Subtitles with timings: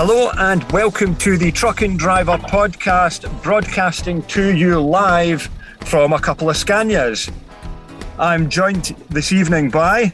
[0.00, 5.50] Hello and welcome to the Truck and Driver podcast, broadcasting to you live
[5.86, 7.32] from a couple of Scanias.
[8.16, 10.12] I'm joined this evening by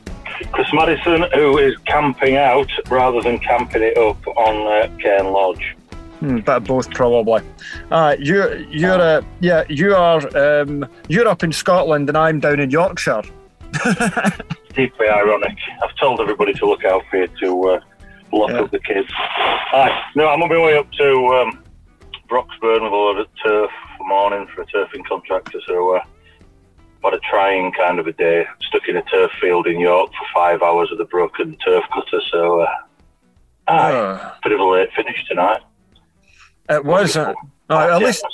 [0.52, 5.76] Chris Maddison, who is camping out rather than camping it up on uh, Cairn Lodge.
[6.20, 7.42] Hmm, but both probably.
[7.90, 10.34] Uh, you, you're, uh, yeah, you are.
[10.34, 13.24] Um, you're up in Scotland, and I'm down in Yorkshire.
[14.74, 15.58] Deeply ironic.
[15.82, 17.80] I've told everybody to look out for you to uh,
[18.38, 18.60] lock Yeah.
[18.62, 19.08] up the kids.
[19.12, 19.90] Hi.
[20.14, 21.62] No, I'm on my way up to um,
[22.28, 25.60] Broxburn with a load of turf for morning for a turfing contractor.
[25.66, 26.00] So, uh,
[27.00, 28.46] what a trying kind of a day.
[28.68, 32.20] Stuck in a turf field in York for five hours with a broken turf cutter.
[32.30, 32.66] So, uh,
[33.68, 35.60] aye, Uh, bit of a late finish tonight.
[36.70, 37.16] it was.
[37.16, 37.34] Uh,
[37.70, 38.24] uh, at Yeah, least,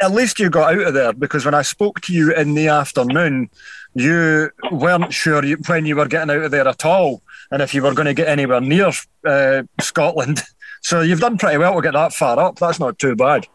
[0.00, 2.68] at least you got out of there because when I spoke to you in the
[2.68, 3.48] afternoon,
[3.94, 7.74] you weren't sure you, when you were getting out of there at all, and if
[7.74, 8.90] you were going to get anywhere near
[9.26, 10.42] uh, Scotland.
[10.82, 12.60] So you've done pretty well to get that far up.
[12.60, 13.48] That's not too bad,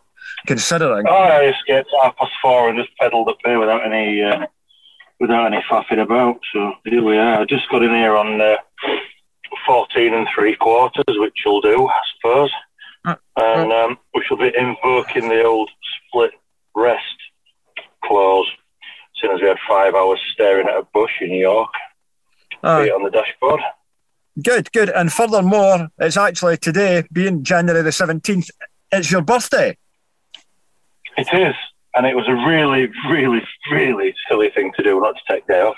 [0.48, 1.06] considering.
[1.08, 4.48] Oh, I escaped at half past four and just pedalled up here without any uh,
[5.18, 6.42] without any faffing about.
[6.52, 7.42] So here we are.
[7.42, 8.58] I just got in here on uh,
[9.66, 12.52] fourteen and three quarters, which will do, I suppose.
[13.06, 15.70] Uh, And um, we shall be invoking the old
[16.10, 16.32] split
[16.76, 17.18] rest
[18.04, 18.48] clause,
[18.84, 21.70] as soon as we had five hours staring at a bush in York,
[22.64, 23.41] Uh, feet on the dashboard.
[24.44, 24.89] Good, good.
[24.89, 28.50] And furthermore, it's actually today, being January the 17th,
[28.92, 29.78] it's your birthday.
[31.17, 31.56] It is,
[31.95, 35.62] and it was a really, really, really silly thing to do not to take day
[35.62, 35.78] off.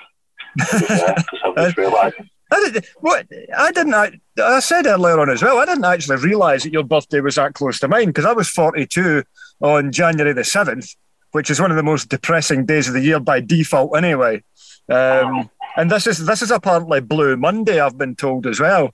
[0.56, 1.02] Because
[1.44, 2.16] I've just realised.
[2.52, 3.26] I, did, what,
[3.58, 3.96] I didn't.
[3.96, 5.58] I, I said earlier on as well.
[5.58, 8.50] I didn't actually realise that your birthday was that close to mine because I was
[8.50, 9.24] forty-two
[9.62, 10.94] on January the seventh,
[11.32, 14.44] which is one of the most depressing days of the year by default, anyway.
[14.90, 17.80] Um, and this is this is apparently Blue Monday.
[17.80, 18.94] I've been told as well.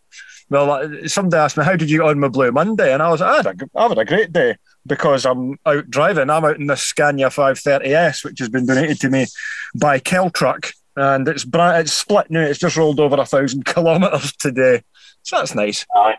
[0.49, 3.09] Well, uh, somebody asked me how did you get on my Blue Monday, and I
[3.09, 4.55] was I had a, I had a great day
[4.85, 6.29] because I'm out driving.
[6.29, 9.27] I'm out in the Scania 530S, which has been donated to me
[9.75, 12.41] by Keltruck and it's it's split now.
[12.41, 14.83] It's just rolled over a thousand kilometres today,
[15.23, 15.85] so that's nice.
[15.95, 16.15] Aye.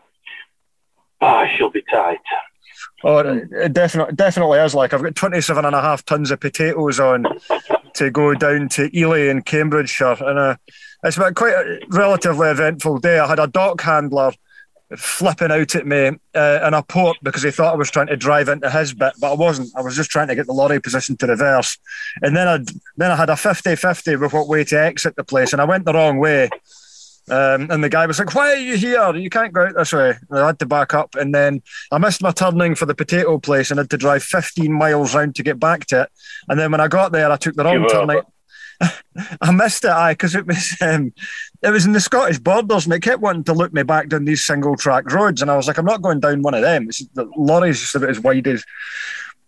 [1.20, 2.18] Ah, she'll be tight.
[3.04, 4.74] Oh, it, it definitely definitely is.
[4.74, 7.26] Like I've got 27 and a half tons of potatoes on
[7.94, 10.56] to go down to Ely in Cambridgeshire, and uh,
[11.04, 13.18] it's been quite a relatively eventful day.
[13.18, 14.32] I had a dock handler
[14.96, 18.16] flipping out at me uh, in a port because he thought I was trying to
[18.16, 19.70] drive into his bit, but I wasn't.
[19.76, 21.78] I was just trying to get the lorry positioned to reverse.
[22.22, 22.58] And then I
[22.96, 25.84] then I had a 50-50 with what way to exit the place, and I went
[25.84, 26.50] the wrong way.
[27.28, 29.14] Um, and the guy was like, "Why are you here?
[29.14, 31.98] You can't go out this way." And I had to back up, and then I
[31.98, 35.42] missed my turning for the potato place, and had to drive 15 miles round to
[35.42, 36.12] get back to it.
[36.48, 38.22] And then when I got there, I took the wrong turning.
[39.40, 41.12] I missed it, I because it was um,
[41.62, 44.24] it was in the Scottish borders, and it kept wanting to loop me back down
[44.24, 46.88] these single track roads, and I was like, I'm not going down one of them.
[46.88, 48.64] It's the lorry's just about as wide as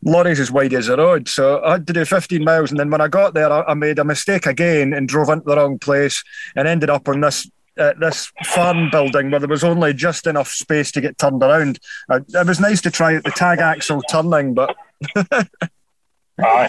[0.04, 2.90] lorry's as wide as the road, so I had to do 15 miles, and then
[2.90, 5.78] when I got there, I, I made a mistake again and drove into the wrong
[5.78, 6.22] place,
[6.54, 7.50] and ended up on this.
[7.78, 11.78] Uh, this farm building where there was only just enough space to get turned around.
[12.10, 14.76] Uh, it was nice to try out the tag axle turning, but
[16.38, 16.68] Aye.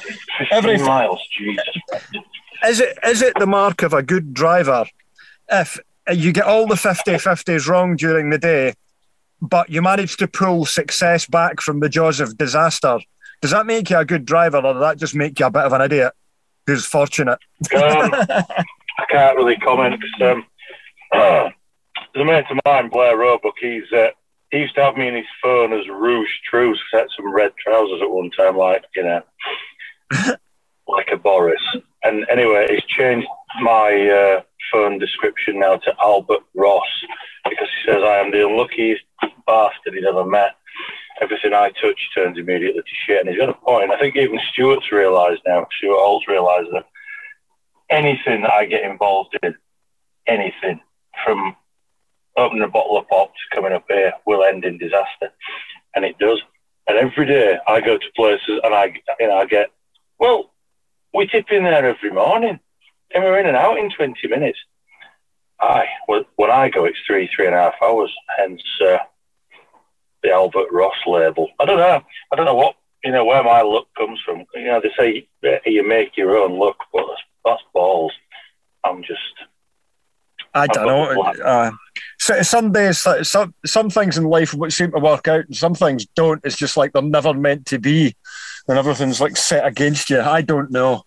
[0.52, 1.66] Every- miles, Jesus.
[2.66, 4.86] is it is it the mark of a good driver
[5.52, 5.78] if
[6.12, 8.74] you get all the 50-50s wrong during the day
[9.42, 13.00] but you manage to pull success back from the jaws of disaster
[13.42, 15.64] does that make you a good driver or does that just make you a bit
[15.64, 16.14] of an idiot
[16.68, 17.40] who's fortunate
[17.76, 17.82] Um,
[19.00, 20.46] I can't really comment um,
[21.14, 21.54] there's
[22.16, 24.10] a mate of mine, Blair Roebuck, he's, uh,
[24.52, 28.02] he used to have me in his phone as Rouge Truce, had some red trousers
[28.02, 29.22] at one time, like, you know,
[30.88, 31.62] like a Boris.
[32.04, 33.28] And anyway, he's changed
[33.62, 34.42] my uh,
[34.72, 36.82] phone description now to Albert Ross
[37.50, 39.04] because he says I am the unluckiest
[39.48, 40.56] bastard he's ever met.
[41.22, 43.22] Everything I touch turns immediately to shit.
[43.22, 43.92] And he's got a point.
[43.92, 46.86] I think even Stuart's realised now, Stuart Holt's realised that
[47.90, 49.56] anything that I get involved in,
[50.28, 50.82] anything
[51.24, 51.56] from
[52.38, 55.30] opening a bottle of pop to coming up here will end in disaster.
[55.96, 56.42] And it does.
[56.88, 59.72] And every day I go to places and I, you know, I get,
[60.20, 60.52] well,
[61.14, 62.60] we tip in there every morning
[63.14, 64.60] and we're in and out in 20 minutes.
[65.62, 68.98] Aye, when I go, it's three, three and a half hours, hence uh,
[70.22, 71.50] the Albert Ross label.
[71.60, 72.02] I don't know.
[72.32, 74.46] I don't know what, you know, where my luck comes from.
[74.56, 78.12] You know, they say uh, you make your own luck, but that's, that's balls.
[78.84, 79.20] I'm just,
[80.54, 81.22] I don't know.
[81.22, 81.72] Uh,
[82.20, 86.06] so, some days, some some things in life seem to work out, and some things
[86.16, 86.42] don't.
[86.44, 88.16] It's just like they're never meant to be,
[88.68, 90.22] and everything's like set against you.
[90.22, 91.04] I don't know.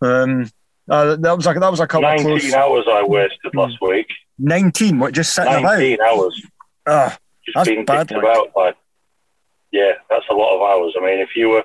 [0.00, 0.50] Um,
[0.90, 2.54] uh, that was like that was a couple of 19 close.
[2.54, 4.06] hours I wasted last week.
[4.38, 4.98] Nineteen.
[4.98, 5.78] What just sitting about?
[5.78, 6.42] 19 hours.
[6.86, 8.22] Ah, Just That's being bad, like.
[8.22, 8.48] about.
[8.56, 8.76] Like,
[9.70, 10.94] yeah, that's a lot of hours.
[10.98, 11.64] I mean, if you were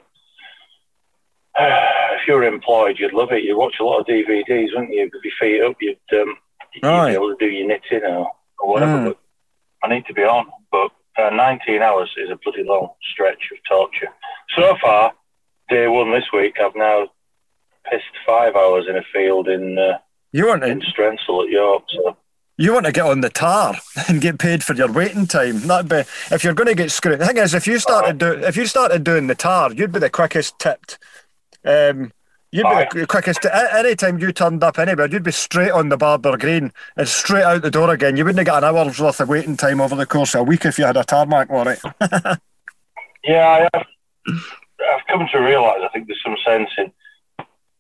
[1.60, 3.44] if you were employed, you'd love it.
[3.44, 5.10] You'd watch a lot of DVDs, wouldn't you?
[5.14, 6.36] With your feet up, you'd, um,
[6.74, 8.98] you'd be able to do your knitting or, or whatever.
[8.98, 9.06] Mm.
[9.06, 9.18] But
[9.84, 10.48] I need to be on.
[10.72, 14.10] But uh, 19 hours is a bloody long stretch of torture.
[14.58, 15.14] So far,
[15.70, 17.10] day one this week, I've now
[17.90, 19.98] pissed five hours in a field in uh,
[20.32, 21.84] You want in to Strensall at York.
[21.90, 22.18] So
[22.58, 23.76] you want to get on the tar
[24.08, 25.60] and get paid for your waiting time.
[25.62, 26.04] That'd be
[26.34, 27.20] if you're going to get screwed.
[27.20, 30.00] The thing is, if you started do if you started doing the tar, you'd be
[30.00, 31.00] the quickest tipped.
[31.66, 32.12] Um,
[32.54, 32.88] you'd be Aye.
[32.94, 33.46] the quickest.
[33.46, 37.62] Any time you turned up anywhere, you'd be straight on the Barber-Greene and straight out
[37.64, 38.16] the door again.
[38.16, 40.66] You wouldn't get an hour's worth of waiting time over the course of a week
[40.66, 41.78] if you had a tarmac lorry.
[43.24, 43.86] yeah, I have,
[44.28, 46.92] I've come to realise I think there's some sense in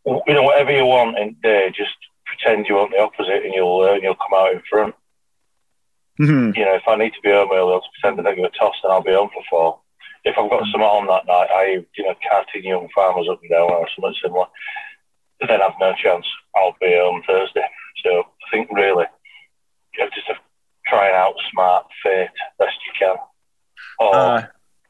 [0.05, 3.81] you know whatever you want in there, just pretend you want the opposite, and you'll
[3.81, 4.95] uh, you'll come out in front.
[6.19, 6.55] Mhm.
[6.55, 8.45] you know, if I need to be home early, I'll just pretend I don't give
[8.45, 9.79] a toss and I'll be home for four.
[10.25, 13.49] If I've got something on that night, I, you know, carting young farmers up and
[13.51, 14.45] down or something similar,
[15.47, 16.25] then I've no chance.
[16.55, 17.65] I'll be home Thursday.
[18.03, 19.05] So I think really,
[19.93, 20.35] you have just to
[20.87, 23.15] try and outsmart fate best you can.
[23.99, 24.45] Or Uh,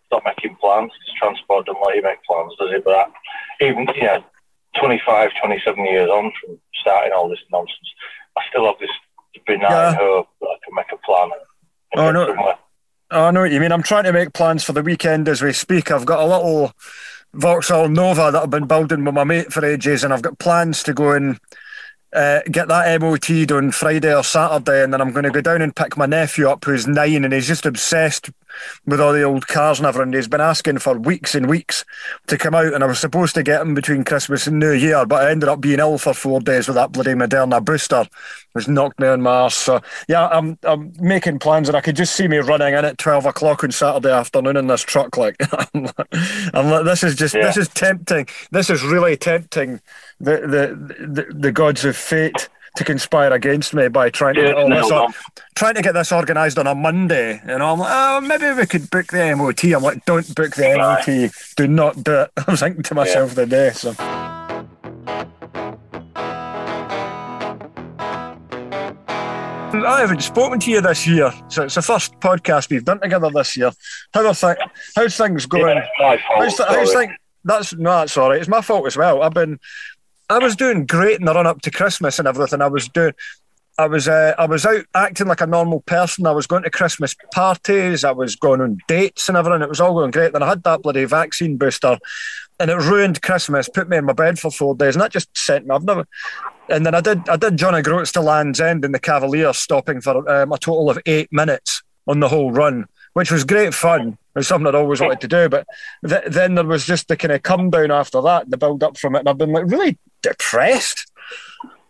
[0.07, 2.85] stop making plans, because transport doesn't let you make plans, does it?
[2.85, 3.11] But
[3.59, 4.23] even, you know,
[4.79, 7.93] 25, 27 years on from starting all this nonsense,
[8.37, 8.89] I still have this
[9.47, 9.95] benign Yeah.
[9.95, 11.29] hope that I can make a plan.
[11.91, 12.25] and Oh, get no.
[12.27, 12.57] somewhere.
[13.13, 13.71] I know what you mean.
[13.71, 15.91] I'm trying to make plans for the weekend as we speak.
[15.91, 16.73] I've got a little
[17.33, 20.81] Vauxhall Nova that I've been building with my mate for ages, and I've got plans
[20.83, 21.39] to go and
[22.11, 25.61] uh, get that MOT'd on Friday or Saturday, and then I'm going to go down
[25.61, 28.31] and pick my nephew up who's nine, and he's just obsessed
[28.85, 30.13] with all the old cars and everything.
[30.13, 31.85] He's been asking for weeks and weeks
[32.27, 35.05] to come out, and I was supposed to get him between Christmas and New Year,
[35.05, 38.05] but I ended up being ill for four days with that bloody Moderna booster,
[38.53, 39.55] which knocked me on my arse.
[39.55, 42.97] So yeah, I'm I'm making plans, and I could just see me running in at
[42.97, 45.17] twelve o'clock on Saturday afternoon in this truck.
[45.17, 45.35] Like,
[45.73, 46.07] I'm like,
[46.53, 48.27] I'm like this is just this is tempting.
[48.51, 49.81] This is really tempting
[50.19, 52.49] the the the, the gods of fate.
[52.77, 55.09] To conspire against me by trying to Yeah, get all this or-
[55.53, 58.89] trying to get this organised on a Monday, and I'm like, oh, maybe we could
[58.89, 59.63] book the MOT.
[59.65, 60.75] I'm like, don't book the.
[60.75, 61.31] MOT.
[61.55, 62.31] Do not do it.
[62.47, 63.69] I was thinking to myself the day.
[63.73, 63.93] So
[69.75, 73.29] I haven't spoken to you this year, so it's the first podcast we've done together
[73.33, 73.71] this year.
[74.13, 74.57] How are th-
[74.95, 75.77] how's things going?
[75.77, 76.19] Yeah, fault.
[76.43, 77.17] How's, th- how's sorry.
[77.43, 78.39] That's no, that's all right.
[78.39, 79.23] It's my fault as well.
[79.23, 79.59] I've been,
[80.33, 82.59] I was doing great in the run up to Christmas and everything.
[82.59, 83.13] I was doing,
[83.77, 86.25] I was, uh, I was out acting like a normal person.
[86.25, 88.03] I was going to Christmas parties.
[88.03, 89.61] I was going on dates and everything.
[89.61, 90.33] It was all going great.
[90.33, 91.99] Then I had that bloody vaccine booster,
[92.59, 93.69] and it ruined Christmas.
[93.69, 95.75] Put me in my bed for four days, and that just sent me.
[95.75, 96.07] I've never.
[96.67, 100.01] And then I did, I did John O'Groats to Land's End in the Cavaliers, stopping
[100.01, 104.17] for um, a total of eight minutes on the whole run, which was great fun.
[104.35, 105.47] It was something I'd always wanted to do.
[105.49, 105.67] But
[106.07, 108.97] th- then there was just the kind of come down after that, the build up
[108.97, 111.11] from it, and I've been like really depressed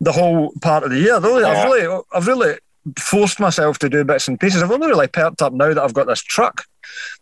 [0.00, 1.18] the whole part of the year.
[1.20, 2.58] Really, I've really, I've really
[2.98, 4.62] forced myself to do bits and pieces.
[4.62, 6.64] I've only really perked up now that I've got this truck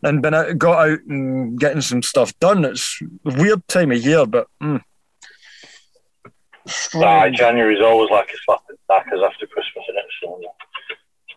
[0.03, 2.65] and been out, got out and getting some stuff done.
[2.65, 4.83] It's a weird time of year, but mm.
[6.67, 7.37] Strange.
[7.39, 10.49] January's always like a slap in the backers after Christmas, isn't it?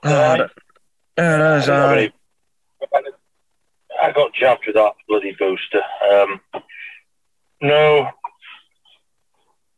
[0.04, 1.98] So, Ah, it is, don't have aye.
[2.00, 2.12] any-
[4.02, 5.82] I got jabbed with that bloody booster.
[6.12, 6.42] Um,
[7.62, 8.10] no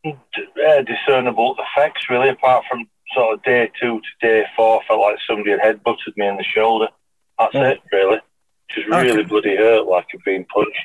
[0.06, 4.82] uh, discernible effects, really, apart from sort of day two to day four.
[4.88, 6.88] Felt like somebody had headbutted me in the shoulder.
[7.40, 7.62] That's Oh.
[7.64, 8.20] it, really.
[8.74, 9.24] Just really Okay.
[9.24, 10.78] bloody hurt, like I'd been punched.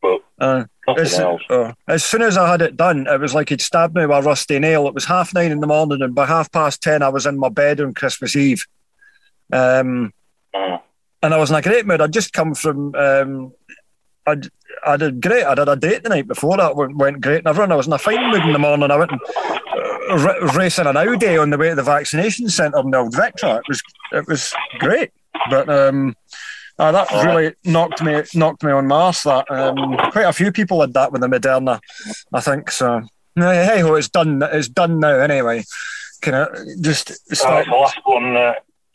[0.00, 1.42] But Uh, nothing As, else.
[1.50, 4.16] oh, as soon as I had it done, it was like he'd stabbed me with
[4.16, 4.86] a rusty nail.
[4.86, 7.38] It was half nine in the morning, and by half past ten, I was in
[7.38, 8.64] my bed on Christmas Eve.
[9.52, 10.12] Um,
[10.54, 10.80] Mm.
[11.22, 12.00] And I was in a great mood.
[12.00, 12.94] I'd just come from.
[12.94, 13.52] Um,
[14.26, 14.48] I'd,
[14.86, 15.44] I did great.
[15.44, 17.72] I did a date the night before that went, went great, and everyone.
[17.72, 18.90] I was in a fine mood in the morning.
[18.90, 22.78] I went and uh, r- racing an Audi on the way to the vaccination centre
[22.80, 23.58] in the old Vectra.
[23.58, 23.82] It was
[24.12, 25.10] it was great,
[25.50, 26.14] but um,
[26.78, 29.24] uh, that really knocked me knocked me on my arse.
[29.24, 31.80] That um, quite a few people had that with the Moderna,
[32.32, 32.70] I think.
[32.70, 33.02] So
[33.34, 34.42] hey, ho, it's done.
[34.52, 35.64] It's done now anyway.
[36.20, 36.46] Can I
[36.80, 37.66] just start?
[37.66, 38.36] it's the last one.
[38.36, 38.54] Uh,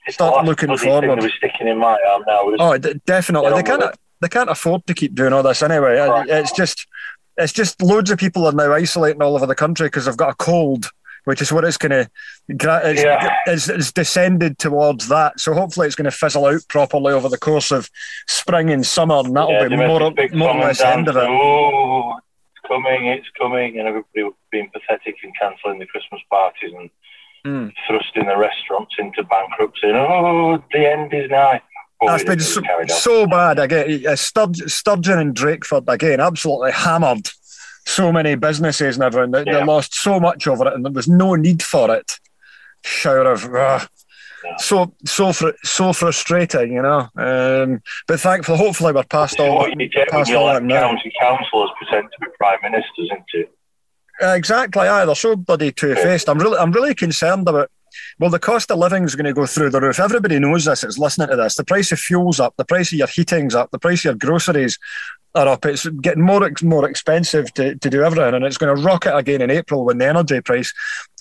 [0.09, 1.21] Start looking forward.
[1.21, 2.41] Thing sticking in my arm now.
[2.59, 3.51] Oh, d- definitely.
[3.53, 3.95] They can't.
[4.21, 5.97] They can't afford to keep doing all this anyway.
[5.97, 6.29] Right.
[6.29, 6.87] It's just,
[7.35, 10.29] it's just loads of people are now isolating all over the country because they've got
[10.29, 10.89] a cold,
[11.25, 12.09] which is what it's going to.
[12.47, 13.35] It's, Yeah.
[13.45, 15.41] it's, it's descended towards that.
[15.41, 17.89] So hopefully it's going to fizzle out properly over the course of
[18.27, 21.09] spring and summer, and that'll yeah, be more, made this big more or less end
[21.09, 21.27] of it.
[21.27, 26.89] Oh, it's coming, it's coming, and everybody being pathetic and cancelling the Christmas parties and
[27.45, 27.73] Mm.
[27.85, 29.89] thrusting the restaurants into bankruptcy.
[29.89, 31.61] And, oh, the end is nigh.
[32.05, 33.59] That's been so, so, bad.
[33.59, 37.29] Again, uh, Sturgeon and Drakeford again, absolutely hammered
[37.85, 39.31] so many businesses and everything.
[39.31, 39.59] They, yeah.
[39.59, 42.19] they, lost so much over it, and there was no need for it.
[42.83, 43.79] Shower of uh,
[44.43, 44.57] yeah.
[44.57, 47.09] so so fr- so frustrating, you know.
[47.15, 49.55] Um, but thankfully, hopefully, we're past all.
[49.55, 53.55] What you get when you elect county councillors pretend to be prime ministers, isn't it?
[54.21, 54.87] Uh, exactly.
[54.87, 56.29] Aye, they're so bloody two faced.
[56.29, 57.69] I'm really, I'm really concerned about.
[58.19, 59.99] Well, the cost of living is going to go through the roof.
[59.99, 60.83] Everybody knows this.
[60.83, 61.55] It's listening to this.
[61.55, 62.55] The price of fuel's up.
[62.57, 63.69] The price of your heating's up.
[63.69, 64.79] The price of your groceries
[65.35, 65.65] are up.
[65.65, 69.41] It's getting more more expensive to, to do everything, and it's going to rocket again
[69.41, 70.73] in April when the energy price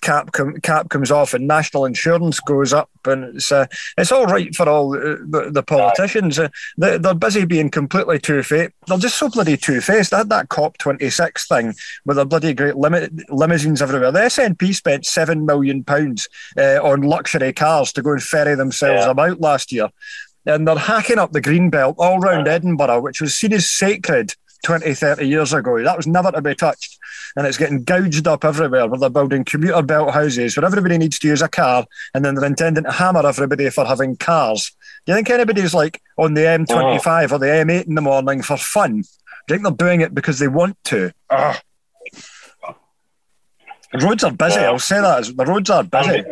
[0.03, 3.67] cap com, cap comes off and national insurance goes up, and it's uh,
[3.97, 6.39] it's all right for all the, the politicians.
[6.39, 8.73] Uh, they, are busy being completely two faced.
[8.87, 10.13] They're just so bloody two faced.
[10.13, 14.13] I had that COP twenty six thing with the bloody great lim- limousines everywhere.
[14.13, 16.29] The SNP spent seven million pounds
[16.59, 19.11] uh, on luxury cars to go and ferry themselves yeah.
[19.11, 19.89] about last year
[20.47, 24.35] and they're hacking up the green belt all round Edinburgh, which was seen as sacred
[24.65, 25.83] 20, 30 years ago.
[25.83, 26.99] That was never to be touched.
[27.37, 31.19] And it's getting gouged up everywhere where they're building commuter belt houses where everybody needs
[31.21, 31.85] to use a car
[32.15, 34.73] and then they're intending to hammer everybody for having cars.
[35.07, 37.35] Do you think anybody's like on the M25 uh-huh.
[37.35, 39.03] or the M8 in the morning for fun?
[39.49, 41.13] Do you think they're doing it because they want to?
[41.31, 41.57] Ugh.
[43.93, 44.61] The roads are busy.
[44.61, 45.37] I'll say that.
[45.37, 46.25] The roads are busy.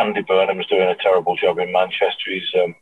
[0.00, 2.26] Andy Burnham's doing a terrible job in Manchester.
[2.26, 2.74] He's um,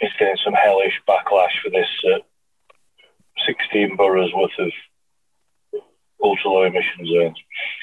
[0.00, 2.18] he's getting some hellish backlash for this uh,
[3.46, 4.72] 16 boroughs worth of
[6.22, 7.38] ultra low emission zones.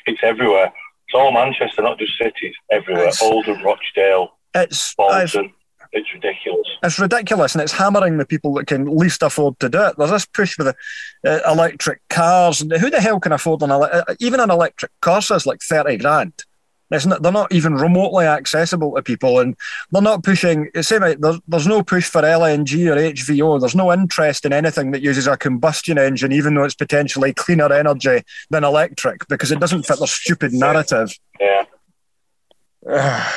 [0.07, 0.67] It's everywhere.
[0.67, 2.55] It's all Manchester, not just cities.
[2.71, 3.07] Everywhere.
[3.07, 5.53] It's, Oldham, Rochdale, it's Bolton.
[5.93, 6.67] It's ridiculous.
[6.83, 9.95] It's ridiculous, and it's hammering the people that can least afford to do it.
[9.97, 10.75] There's this push for the
[11.27, 12.59] uh, electric cars.
[12.59, 15.21] Who the hell can afford an ele- uh, even an electric car?
[15.21, 16.45] Says like thirty grand.
[16.91, 19.55] Not, they're not even remotely accessible to people, and
[19.91, 20.69] they're not pushing.
[20.81, 23.59] Same, there's, there's no push for LNG or HVO.
[23.59, 27.71] There's no interest in anything that uses a combustion engine, even though it's potentially cleaner
[27.71, 31.13] energy than electric, because it doesn't fit their stupid narrative.
[31.39, 31.65] Yeah.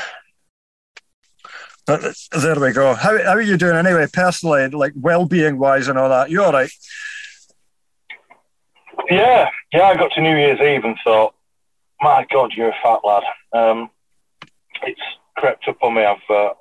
[1.87, 2.95] but uh, there we go.
[2.95, 6.31] How, how are you doing anyway, personally, like well-being wise and all that?
[6.31, 6.71] You all right?
[9.11, 9.83] Yeah, yeah.
[9.83, 11.35] I got to New Year's Eve and thought,
[12.01, 13.23] my God, you're a fat lad.
[13.53, 13.91] Um,
[14.83, 15.01] it's
[15.37, 16.05] crept up on me.
[16.05, 16.55] I've uh,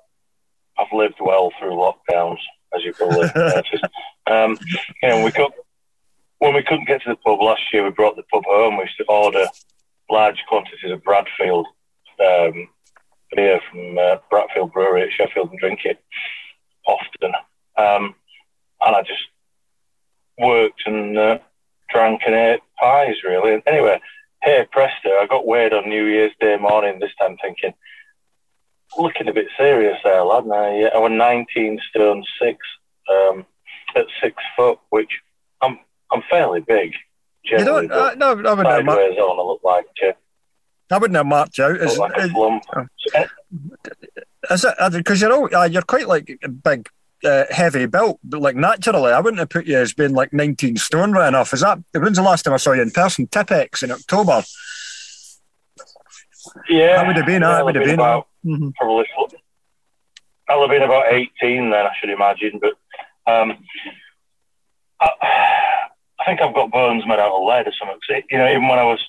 [0.77, 2.39] I've lived well through lockdowns,
[2.75, 3.85] as you probably noticed.
[4.27, 4.57] Um,
[5.01, 5.51] you know, we could
[6.39, 8.77] when we couldn't get to the pub last year, we brought the pub home.
[8.77, 9.45] We used to order
[10.09, 11.67] large quantities of Bradfield
[12.19, 12.67] um,
[13.35, 16.03] beer from uh, Bradfield Brewery at Sheffield and drink it
[16.85, 17.33] often.
[17.77, 18.15] Um,
[18.81, 19.23] and I just
[20.37, 21.39] worked and uh,
[21.89, 23.61] drank and ate pies, really.
[23.65, 24.01] Anyway,
[24.43, 27.73] hey, presto, I got weird on New Year's Day morning this time thinking,
[28.97, 30.45] looking a bit serious there, lad.
[30.45, 32.57] Now, yeah, I was 19 stone six
[33.09, 33.45] um,
[33.95, 35.09] at six foot, which
[35.61, 35.79] I'm
[36.11, 36.93] I'm fairly big.
[37.43, 40.11] You don't, uh, no, I wouldn't have on, I look like uh,
[40.91, 41.77] I wouldn't have marked out.
[41.77, 42.59] Is, like is, oh.
[44.49, 46.89] is it because you're all, uh, you're quite like big
[47.23, 50.77] uh, heavy built, but like naturally, I wouldn't have put you as being like 19
[50.77, 51.53] stone right enough.
[51.53, 53.27] Is that when's the last time I saw you in person?
[53.27, 54.43] Tipex in October.
[56.69, 57.41] Yeah, that would have been.
[57.41, 58.69] Yeah, that would have been, about mm-hmm.
[58.75, 59.05] probably.
[60.49, 62.59] I'll have been about 18 then, I should imagine.
[62.59, 62.73] But
[63.31, 63.57] um,
[64.99, 65.09] I,
[66.19, 68.23] I, think I've got bones made out of lead or something.
[68.29, 68.99] You know, even when I was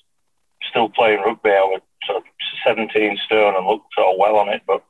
[0.71, 2.25] still playing rugby, I was sort of
[2.65, 4.63] 17 stone and looked sort of well on it.
[4.67, 4.85] But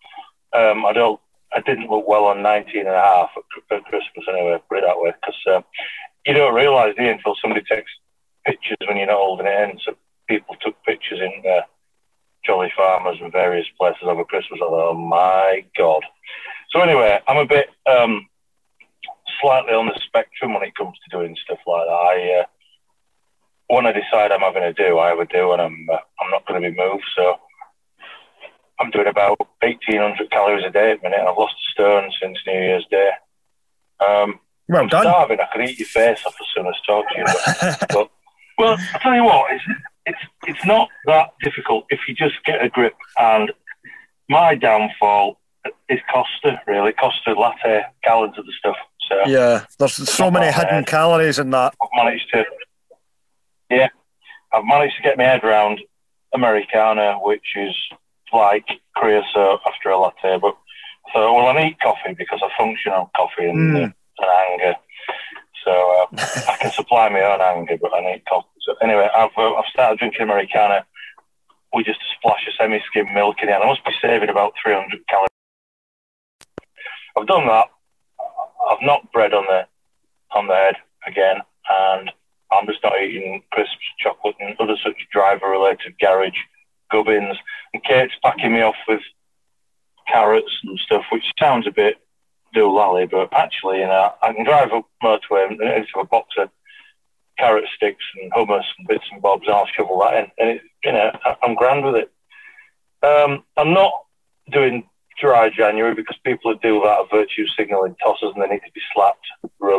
[0.52, 1.20] um, I don't
[1.54, 4.84] I didn't look well on 19 and a half at, at Christmas anyway, put it
[4.86, 5.64] that way, because um,
[6.26, 7.90] you don't realise, do until somebody takes
[8.44, 9.78] pictures when you're not holding it in.
[9.84, 9.96] So
[10.28, 11.62] people took pictures in uh,
[12.44, 14.60] Jolly Farmers and various places over Christmas.
[14.62, 16.02] I thought, oh my God.
[16.70, 18.26] So anyway, I'm a bit um,
[19.40, 21.92] slightly on the spectrum when it comes to doing stuff like that.
[21.92, 22.44] I, uh,
[23.68, 26.30] when I decide I'm having a do, I have a do, and I'm uh, I'm
[26.30, 27.04] not going to be moved.
[27.16, 27.38] So
[28.80, 31.24] I'm doing about 1,800 calories a day at the minute.
[31.26, 33.10] I've lost a stone since New Year's Day.
[34.00, 35.02] Um, well I'm done.
[35.02, 35.38] starving.
[35.40, 37.24] I could eat your face off as soon as I talk to you.
[37.24, 38.10] But, but,
[38.58, 39.64] well, I'll tell you what, it's,
[40.06, 42.94] it's, it's not that difficult if you just get a grip.
[43.18, 43.52] And
[44.28, 45.40] my downfall
[45.88, 46.92] is Costa, really.
[46.92, 48.76] Costa latte, gallons of the stuff.
[49.08, 50.86] So yeah, there's so many hidden head.
[50.86, 51.74] calories in that.
[51.80, 52.44] I've managed to,
[53.70, 53.88] yeah,
[54.52, 55.80] I've managed to get my head around
[56.32, 57.74] Americano, which is
[58.34, 60.38] like creosote after a latte.
[60.40, 60.56] But
[61.12, 63.82] so, well, I need coffee because I function on coffee and, mm.
[63.84, 64.74] and anger.
[65.64, 66.06] So uh,
[66.48, 68.48] I can supply my own anger, but I need coffee.
[68.66, 70.82] So anyway, I've uh, I've started drinking Americano
[71.72, 73.52] with just a splash of semi-skim milk in it.
[73.52, 75.28] I must be saving about 300 calories
[77.16, 77.66] I've done that.
[78.70, 79.66] I've knocked bread on the
[80.36, 80.74] on the head
[81.06, 81.36] again,
[81.68, 82.10] and
[82.50, 86.38] I'm just not eating crisps, chocolate, and other such driver-related garage
[86.90, 87.36] gubbins.
[87.72, 89.00] And Kate's packing me off with
[90.06, 91.96] carrots and stuff, which sounds a bit
[92.54, 96.50] doolally, but actually, you know, I can drive up motorway and into a box of
[97.38, 100.30] carrot sticks and hummus and bits and bobs, and I'll shovel that in.
[100.38, 101.10] And it, you know,
[101.42, 102.12] I'm grand with it.
[103.02, 103.92] Um, I'm not
[104.52, 104.88] doing
[105.20, 108.72] dry January because people who do that are virtue signalling tossers and they need to
[108.72, 109.26] be slapped.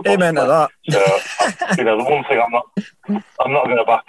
[0.07, 0.69] Amen to that.
[0.89, 2.67] So, you know, the one thing I'm not,
[3.39, 4.05] I'm not going to back,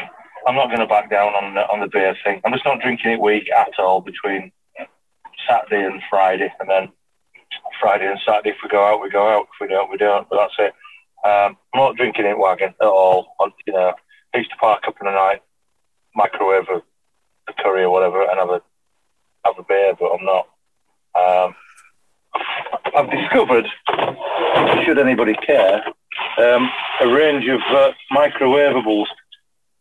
[0.47, 2.41] I'm not going to back down on the, on the beer thing.
[2.45, 4.53] I'm just not drinking it week at all between
[5.49, 6.89] Saturday and Friday, and then
[7.81, 8.51] Friday and Saturday.
[8.51, 9.49] If we go out, we go out.
[9.53, 10.29] If we don't, we don't.
[10.29, 10.75] But that's it.
[11.29, 13.27] Um, I'm not drinking it wagon at all.
[13.67, 13.95] You know,
[14.35, 15.43] I used to park up in the night,
[16.15, 16.77] microwave a,
[17.51, 18.63] a curry or whatever, and have a
[19.45, 20.47] have a beer, but I'm not.
[21.17, 21.55] Um,
[22.95, 23.67] I've discovered,
[24.85, 25.83] should anybody care,
[26.39, 29.07] um, a range of uh, microwavables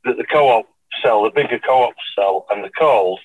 [0.05, 0.65] that the co-op
[1.03, 3.19] sell, the bigger co-ops sell, and they're called.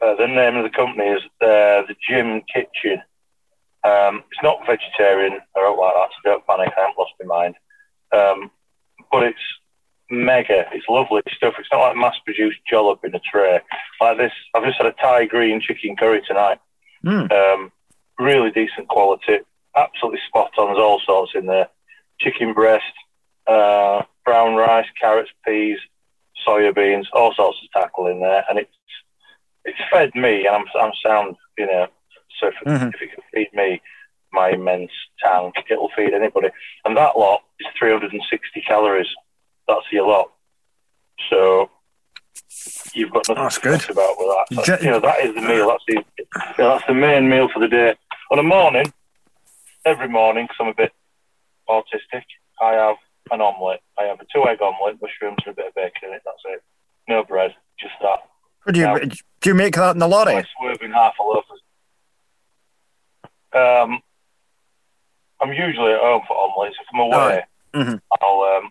[0.00, 3.02] Uh, the name of the company is uh, the Gym Kitchen.
[3.84, 6.72] Um, it's not vegetarian or anything like that, so don't panic.
[6.76, 7.54] I haven't lost my mind.
[8.12, 8.50] Um,
[9.10, 9.38] but it's
[10.10, 10.64] mega.
[10.72, 11.54] It's lovely stuff.
[11.58, 13.60] It's not like mass-produced jollop in a tray
[14.00, 14.32] like this.
[14.54, 16.58] I've just had a Thai green chicken curry tonight.
[17.04, 17.30] Mm.
[17.32, 17.72] Um,
[18.18, 19.38] really decent quality.
[19.76, 20.68] Absolutely spot on.
[20.68, 21.68] There's all sorts in there.
[22.18, 22.92] Chicken breast,
[23.46, 25.78] uh, brown rice, carrots, peas,
[26.46, 28.70] soya beans, all sorts of tackle in there, and it's
[29.64, 31.88] it's fed me, and I'm I'm sound, you know.
[32.38, 32.88] So if, mm-hmm.
[32.94, 33.82] if it can feed me,
[34.32, 36.48] my immense tank, it'll feed anybody.
[36.84, 39.08] And that lot is 360 calories.
[39.66, 40.30] That's your lot.
[41.28, 41.70] So
[42.94, 43.90] you've got nothing that's to good.
[43.90, 44.64] about with that.
[44.66, 45.68] That's, you know, that is the meal.
[45.68, 46.24] That's the, you
[46.58, 47.94] know, that's the main meal for the day.
[48.30, 48.92] On a morning,
[49.84, 50.92] every morning, because I'm a bit
[51.68, 52.22] autistic,
[52.62, 52.96] I have
[53.30, 53.80] an omelette.
[53.98, 56.22] I have a two egg omelette, mushrooms and a bit of bacon in it.
[56.24, 56.62] That's it.
[57.08, 58.20] No bread, just that.
[58.72, 60.44] do you now, do you make that in the lorry?
[60.58, 61.44] Swerving half a loaf.
[63.52, 64.00] Um,
[65.40, 66.76] I'm usually at home for omelettes.
[66.80, 67.96] If I'm away, mm-hmm.
[68.20, 68.70] I'll um,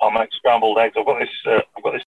[0.00, 0.94] I'll make scrambled eggs.
[0.98, 1.28] I've got this.
[1.46, 2.02] Uh, I've got this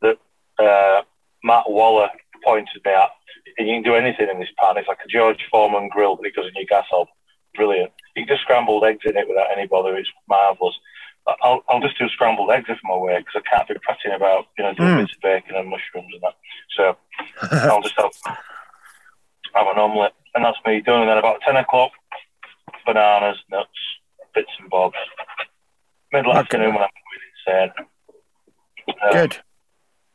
[0.00, 0.18] that
[0.64, 1.02] uh,
[1.42, 2.08] Matt Waller
[2.44, 3.10] pointed me at.
[3.58, 4.76] And you can do anything in this pan.
[4.76, 7.08] It's like a George Foreman grill, but it goes in your gas hob.
[7.54, 7.92] Brilliant.
[8.16, 9.96] You can just scrambled eggs in it without any bother.
[9.96, 10.74] It's marvellous.
[11.42, 14.46] I'll, I'll just do scrambled eggs if I'm away because I can't be prattling about,
[14.58, 15.00] you know, doing mm.
[15.00, 16.36] bits of bacon and mushrooms and that.
[16.76, 16.96] So
[17.70, 18.12] I'll just have,
[19.54, 20.14] have an omelette.
[20.34, 21.02] And that's me done.
[21.02, 21.92] And then about 10 o'clock,
[22.84, 23.70] bananas, nuts,
[24.34, 24.96] bits and bobs.
[26.12, 26.40] Middle okay.
[26.40, 27.86] afternoon when I'm going insane.
[29.02, 29.38] Um, Good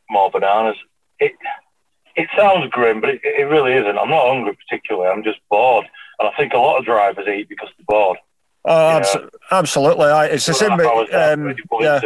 [0.09, 0.75] more bananas.
[1.19, 1.33] It
[2.15, 3.97] it sounds grim, but it, it really isn't.
[3.97, 5.09] I'm not hungry particularly.
[5.09, 5.85] I'm just bored,
[6.19, 8.17] and I think a lot of drivers eat because they're bored.
[8.65, 9.17] Oh, abs-
[9.51, 10.05] absolutely.
[10.05, 10.73] I, it's the same.
[10.73, 12.01] Um, yeah.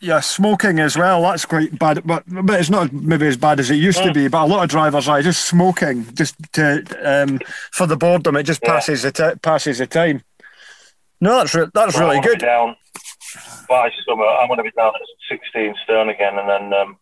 [0.00, 1.22] Yeah, smoking as well.
[1.22, 4.08] That's quite bad, but but it's not maybe as bad as it used mm.
[4.08, 4.28] to be.
[4.28, 7.40] But a lot of drivers are just smoking just to um,
[7.72, 8.36] for the boredom.
[8.36, 8.72] It just yeah.
[8.72, 10.22] passes the t- passes the time.
[11.22, 12.40] No, that's re- that's well, really good.
[12.40, 12.76] Down
[13.66, 16.98] by summer, I'm going to be down at 16 stone again, and then um,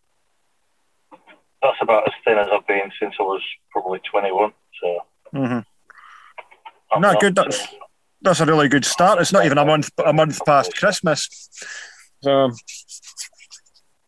[1.61, 4.53] that's about as thin as I've been since I was probably 21.
[4.81, 4.99] So,
[5.33, 5.59] mm-hmm.
[6.99, 7.35] No, good.
[7.35, 7.67] That's
[8.21, 9.19] that's a really good start.
[9.19, 11.27] It's not even a month a month past Christmas.
[12.21, 12.51] So,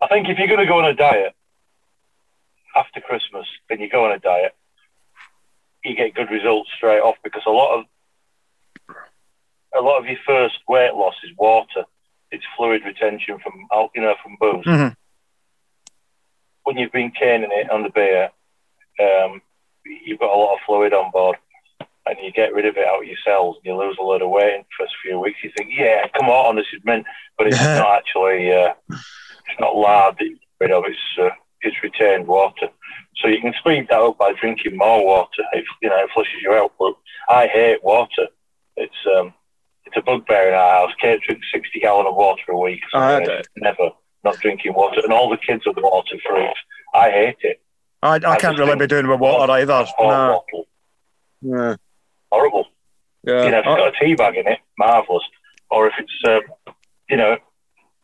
[0.02, 1.34] I think if you're going to go on a diet
[2.76, 4.56] after Christmas, then you go on a diet,
[5.84, 7.86] you get good results straight off because a lot of
[9.78, 11.84] a lot of your first weight loss is water
[12.32, 13.54] it's fluid retention from
[13.96, 14.66] you know from booze.
[14.66, 14.94] Mm-hmm.
[16.64, 18.30] When you've been caning it on the beer,
[19.00, 19.42] um,
[19.86, 21.38] you've got a lot of fluid on board,
[22.08, 24.22] and you get rid of it out of your cells, and you lose a lot
[24.22, 25.40] of weight in the first few weeks.
[25.44, 27.06] You think, yeah, come on, this is meant,
[27.38, 28.52] but it's not actually.
[28.54, 30.84] Uh, it's not lard that you get rid of.
[30.88, 32.70] It's uh, it's retained water.
[33.22, 35.44] So you can speed that up by drinking more water.
[35.54, 36.74] If you know it flushes you out.
[36.78, 36.94] But
[37.30, 38.28] I hate water.
[38.76, 39.34] It's um,
[39.86, 40.92] it's a bugbear in our house.
[41.00, 42.82] Kate drinks 60 gallon of water a week.
[42.92, 43.92] So I never
[44.24, 45.00] not drinking water.
[45.04, 46.60] And all the kids are the water freaks.
[46.94, 47.62] I hate it.
[48.02, 49.86] I, I, I can't really be doing with water either.
[50.00, 50.44] No.
[51.42, 51.76] Yeah.
[52.36, 52.66] Horrible.
[53.24, 53.46] Yeah.
[53.46, 55.24] You know, if it's got a tea bag in it, marvellous.
[55.72, 56.72] Or if it's, uh,
[57.10, 57.38] you know,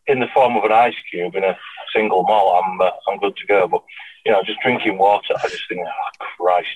[0.06, 1.56] in the form of an ice cube in a
[1.94, 3.68] single malt, I'm, uh, I'm good to go.
[3.68, 3.82] But,
[4.24, 6.68] you know, just drinking water, I just think, oh, Christ.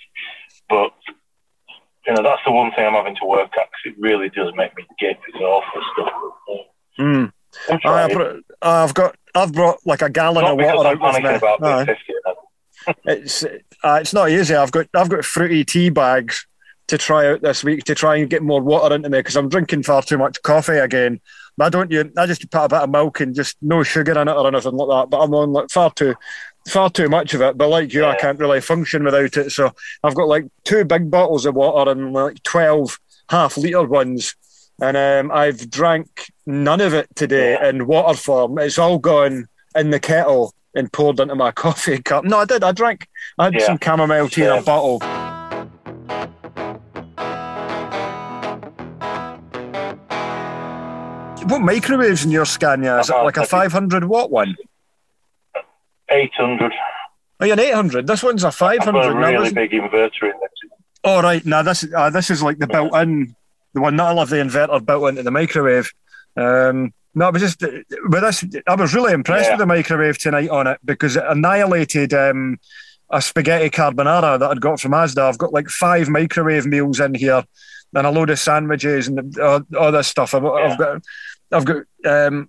[0.68, 0.92] But
[2.06, 4.52] you know, that's the one thing I'm having to work at because it really does
[4.54, 5.18] make me gip.
[5.26, 6.12] It's awful stuff.
[6.98, 7.32] Mm.
[8.62, 11.34] I, have got, I've brought like a gallon of water I'm out with me.
[11.34, 11.84] About no.
[11.84, 12.12] 50,
[13.06, 14.54] it's, uh, it's not easy.
[14.54, 16.46] I've got, I've got fruity tea bags
[16.88, 19.48] to try out this week to try and get more water into me because I'm
[19.48, 21.20] drinking far too much coffee again.
[21.60, 21.90] I don't.
[21.90, 24.46] You, I just put a bit of milk and just no sugar in it or
[24.46, 25.10] anything like that.
[25.10, 26.14] But I'm on like far too,
[26.68, 27.56] far too much of it.
[27.56, 28.10] But like you, yeah.
[28.10, 29.50] I can't really function without it.
[29.50, 29.72] So
[30.02, 32.98] I've got like two big bottles of water and like twelve
[33.30, 34.36] half liter ones,
[34.80, 37.68] and um, I've drank none of it today yeah.
[37.70, 38.58] in water form.
[38.58, 42.24] It's all gone in the kettle and poured into my coffee cup.
[42.24, 42.62] No, I did.
[42.62, 43.08] I drank.
[43.38, 43.66] I had yeah.
[43.66, 45.00] some chamomile tea in a bottle.
[51.46, 52.98] What microwaves in your Scania?
[52.98, 54.56] Is it like a 500 watt one?
[56.08, 56.72] 800.
[57.38, 58.06] Oh, you're an 800.
[58.06, 58.88] This one's a 500.
[58.88, 60.50] I've got a really big inverter in there.
[61.04, 61.44] Oh, right.
[61.46, 63.36] Now, this, uh, this is like the built in,
[63.74, 65.92] the one that I love the inverter built into the microwave.
[66.36, 69.52] Um, no, but just with this, I was really impressed yeah.
[69.52, 72.58] with the microwave tonight on it because it annihilated um,
[73.10, 75.28] a spaghetti carbonara that I'd got from Asda.
[75.28, 77.44] I've got like five microwave meals in here
[77.94, 80.34] and a load of sandwiches and uh, all this stuff.
[80.34, 80.50] I've, yeah.
[80.50, 81.02] I've got,
[81.52, 82.48] I've got, um,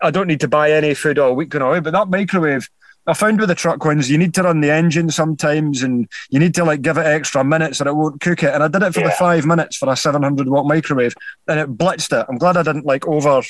[0.00, 2.68] I don't need to buy any food all week, know, but that microwave,
[3.06, 6.38] I found with the truck ones, you need to run the engine sometimes and you
[6.38, 8.54] need to like give it extra minutes or it won't cook it.
[8.54, 9.08] And I did it for yeah.
[9.08, 11.14] the five minutes for a 700 watt microwave
[11.46, 12.26] and it blitzed it.
[12.28, 13.42] I'm glad I didn't like over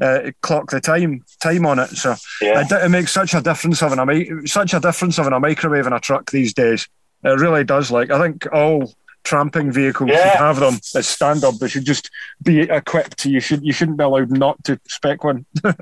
[0.00, 1.88] uh, clock the time time on it.
[1.90, 2.60] So yeah.
[2.60, 5.92] it, it, makes such a difference having a such a difference having a microwave in
[5.92, 6.88] a truck these days.
[7.24, 7.90] It really does.
[7.90, 8.94] Like I think all
[9.28, 10.30] tramping vehicles yeah.
[10.30, 11.58] should have them as standard.
[11.60, 12.10] They should just
[12.42, 13.26] be equipped.
[13.26, 15.44] You should you shouldn't be allowed not to spec one.
[15.64, 15.74] no,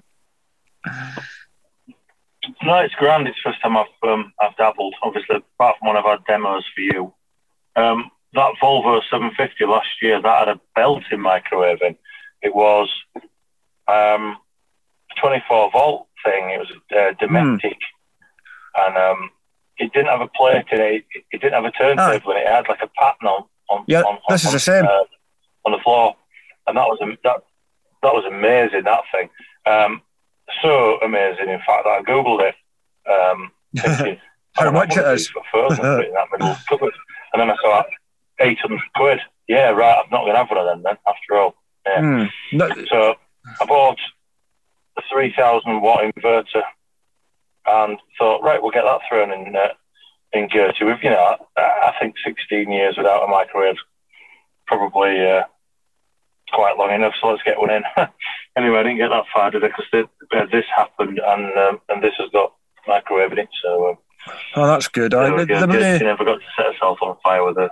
[2.79, 3.29] it's grand.
[3.29, 4.97] It's the first time I've um, I've dabbled.
[5.03, 7.15] Obviously, apart from one of our demos for you.
[7.77, 11.79] Um, that Volvo 750 last year that had a built-in microwave
[12.43, 12.91] It was
[13.87, 14.39] um,
[15.21, 16.51] 24 volt thing.
[16.51, 18.87] It was uh, domestic, mm.
[18.87, 19.31] and um,
[19.79, 21.05] it didn't have a plate today.
[21.11, 21.25] it.
[21.31, 22.33] It, didn't have a turntable, oh.
[22.33, 23.45] and it had like a pattern on.
[23.69, 25.05] on yeah, on, this on, is the same uh,
[25.65, 26.17] on the floor,
[26.67, 27.43] and that was that
[28.03, 28.85] that was amazing.
[28.85, 29.29] That thing,
[29.67, 30.03] um,
[30.63, 31.49] so amazing.
[31.49, 32.55] In fact, I googled it.
[33.11, 34.21] Um, thinking,
[34.53, 35.29] How much it is?
[35.29, 36.93] For frozen, in that middle cupboard,
[37.33, 37.83] and then I saw
[38.41, 39.21] 800 quid.
[39.49, 39.99] Yeah, right.
[40.03, 40.97] I'm not going to have one of them then.
[41.07, 41.55] After all,
[41.87, 42.01] yeah.
[42.01, 42.31] Mm.
[42.53, 42.71] No.
[42.91, 43.15] So
[43.61, 43.99] I bought
[44.99, 46.63] a 3000 watt inverter
[47.67, 49.69] and thought, right, we'll get that thrown in uh,
[50.33, 50.85] in Gertie.
[50.85, 53.77] We've, you know, I, I, think 16 years without a microwave
[54.67, 55.43] probably uh,
[56.53, 57.15] quite long enough.
[57.21, 57.83] So let's get one in.
[58.57, 59.69] anyway, I didn't get that far, did I?
[59.69, 62.55] Because uh, this happened and um, and this has got
[62.87, 63.49] microwave in it.
[63.63, 63.91] So.
[63.91, 63.99] Um,
[64.57, 65.15] oh, that's good.
[65.15, 67.71] I, the, never got to set herself on fire with a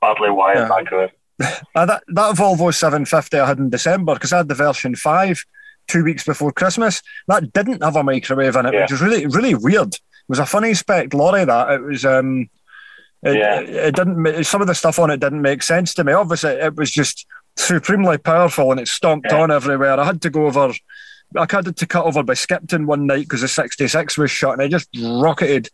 [0.00, 0.68] badly wired yeah.
[0.68, 1.10] microwave.
[1.74, 5.44] Uh, that, that Volvo 750 I had in December because I had the version 5
[5.86, 7.02] two weeks before Christmas.
[7.28, 8.82] That didn't have a microwave in it, yeah.
[8.82, 9.94] which was really, really weird.
[9.94, 11.70] It was a funny spec lorry that.
[11.70, 12.04] It was.
[12.04, 12.48] Um,
[13.22, 13.60] it, yeah.
[13.60, 14.44] it, it didn't.
[14.44, 16.12] Some of the stuff on it didn't make sense to me.
[16.12, 19.40] Obviously, it was just supremely powerful and it stomped yeah.
[19.40, 19.98] on everywhere.
[19.98, 20.72] I had to go over
[21.34, 24.62] I had to cut over by Skipton one night because the 66 was shut and
[24.62, 25.68] I just rocketed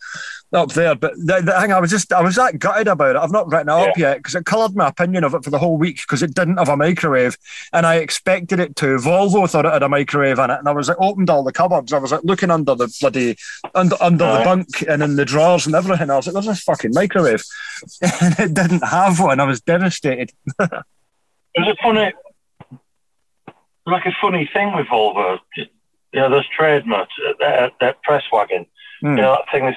[0.52, 0.94] up there.
[0.94, 3.18] But the, the, thing I was just, I was that gutted about it.
[3.18, 3.84] I've not written it yeah.
[3.84, 6.34] up yet because it coloured my opinion of it for the whole week because it
[6.34, 7.36] didn't have a microwave
[7.72, 8.96] and I expected it to.
[8.96, 11.52] Volvo thought it had a microwave in it and I was like, opened all the
[11.52, 11.92] cupboards.
[11.92, 13.36] I was like looking under the bloody,
[13.74, 16.10] under, under the bunk and in the drawers and everything.
[16.10, 17.44] I was like, there's this fucking microwave.
[18.20, 19.40] and it didn't have one.
[19.40, 20.32] I was devastated.
[20.60, 20.84] it
[21.56, 22.12] was a funny,
[23.86, 25.38] like a funny thing with Volvo.
[25.56, 25.66] You
[26.20, 28.66] know, those trademarks, that, that press wagon.
[29.02, 29.16] Mm.
[29.16, 29.74] You know, that thing is,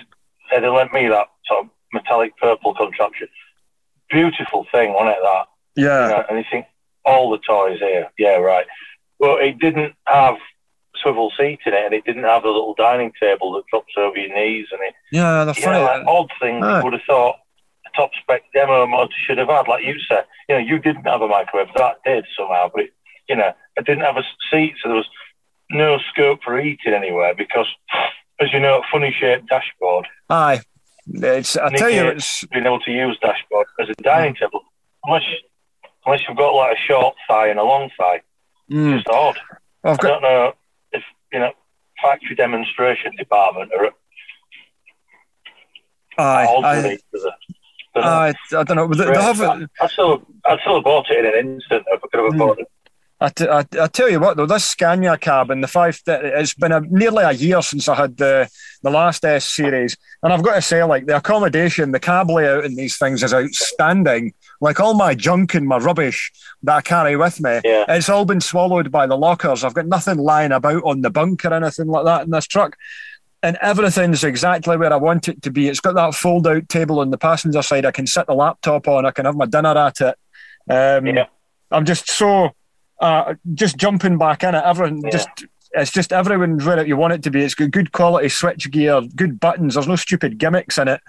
[0.52, 3.28] they lent me that sort of metallic purple contraption.
[4.10, 5.18] Beautiful thing, wasn't it?
[5.24, 5.46] That.
[5.76, 6.04] Yeah.
[6.04, 6.66] You know, and you think
[7.06, 8.66] all the toys here, yeah, right.
[9.20, 10.36] Well, it didn't have
[11.02, 14.18] swivel seat in it, and it didn't have the little dining table that drops over
[14.18, 14.94] your knees, and it.
[15.12, 15.80] Yeah, the funny.
[15.80, 17.36] Know, like odd things you would have thought
[17.86, 20.26] a top spec demo mod should have had, like you said.
[20.50, 22.94] You know, you didn't have a microwave, that did somehow, but it,
[23.30, 25.10] you know, I didn't have a seat, so there was
[25.72, 27.68] no scope for eating anywhere because,
[28.40, 30.08] as you know, funny shaped dashboard.
[30.30, 30.62] Aye,
[31.08, 34.62] it's, I tell you, it's being able to use dashboard as a dining table,
[35.04, 35.24] unless
[36.06, 38.22] unless you've got like a short thigh and a long thigh.
[38.72, 38.96] Mm.
[38.96, 39.38] Just odd.
[39.84, 40.06] I've got...
[40.06, 40.54] I don't know
[40.92, 41.52] if you know
[42.02, 43.92] factory demonstration department or.
[46.18, 46.98] Aye, I,
[47.96, 48.88] I, I don't know.
[48.88, 52.24] They, they have, I, still, I still bought it in an instant if I could
[52.24, 52.72] have afforded it.
[53.22, 56.54] I, t- I, I tell you what though, this Scania cab and the five, it's
[56.54, 58.50] been a, nearly a year since I had the
[58.84, 62.66] the last S series, and I've got to say, like the accommodation, the cab layout
[62.66, 64.34] in these things is outstanding.
[64.62, 66.32] Like all my junk and my rubbish
[66.64, 67.86] that I carry with me, yeah.
[67.88, 69.64] it's all been swallowed by the lockers.
[69.64, 72.78] I've got nothing lying about on the bunk or anything like that in this truck.
[73.46, 75.68] and everything's exactly where I want it to be.
[75.68, 77.86] It's got that fold out table on the passenger side.
[77.86, 79.06] I can set the laptop on.
[79.06, 80.16] I can have my dinner at it.
[80.68, 81.28] Um, yeah.
[81.70, 82.55] I'm just so
[83.00, 84.64] uh, just jumping back in it.
[84.64, 85.10] Everyone yeah.
[85.10, 85.30] just
[85.72, 87.42] it's just everyone's where you want it to be.
[87.42, 89.74] It's got good quality switch gear, good buttons.
[89.74, 91.02] There's no stupid gimmicks in it.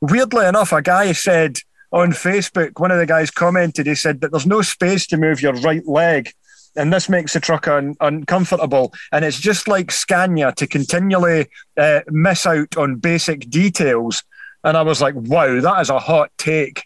[0.00, 1.58] Weirdly enough, a guy said
[1.90, 5.42] on Facebook, one of the guys commented, he said that there's no space to move
[5.42, 6.32] your right leg
[6.76, 8.92] and this makes the truck un- uncomfortable.
[9.12, 14.22] And it's just like Scania to continually uh, miss out on basic details.
[14.62, 16.84] And I was like, wow, that is a hot take.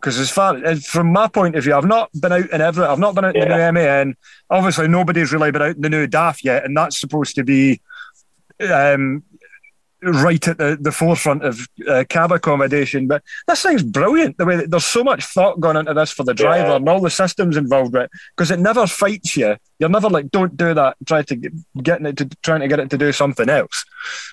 [0.00, 2.84] Because as far as from my point of view, I've not been out in every,
[2.84, 3.42] I've not been out yeah.
[3.42, 4.16] in the new MAN.
[4.48, 7.80] Obviously, nobody's really been out in the new DAF yet, and that's supposed to be
[8.60, 9.24] um,
[10.02, 13.06] right at the, the forefront of uh, cab accommodation.
[13.06, 14.38] But this thing's brilliant.
[14.38, 16.76] The way that there's so much thought gone into this for the driver yeah.
[16.76, 19.56] and all the systems involved with it because it never fights you.
[19.78, 20.96] You're never like, don't do that.
[21.06, 23.84] Try to get getting it to trying to get it to do something else.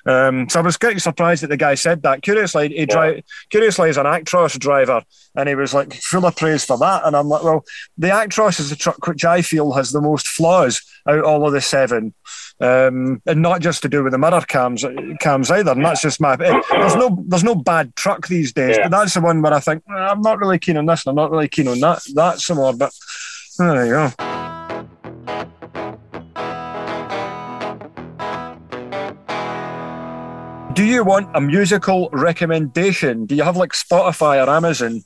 [0.05, 2.21] Um, so I was quite surprised that the guy said that.
[2.21, 2.85] Curiously, he yeah.
[2.85, 5.03] drive curiously he's an Actros driver,
[5.35, 7.05] and he was like full of praise for that.
[7.05, 7.63] And I'm like, well,
[7.97, 11.53] the Actros is the truck which I feel has the most flaws out all of
[11.53, 12.13] the seven
[12.59, 14.85] um, and not just to do with the mirror cams
[15.19, 15.71] cams either.
[15.71, 16.35] And that's just my.
[16.35, 18.87] there's no there's no bad truck these days, yeah.
[18.87, 21.15] but that's the one where I think I'm not really keen on this, and I'm
[21.15, 22.01] not really keen on that.
[22.13, 22.93] That's some more, but
[23.57, 24.11] there you go.
[30.73, 33.25] Do you want a musical recommendation?
[33.25, 35.03] Do you have like Spotify or Amazon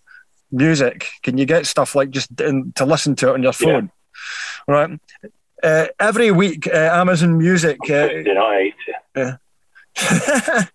[0.51, 1.07] Music?
[1.21, 3.91] Can you get stuff like just in, to listen to it on your phone?
[4.67, 4.73] Yeah.
[4.73, 4.99] Right
[5.63, 7.77] uh, every week, uh, Amazon Music.
[7.89, 8.73] Uh, I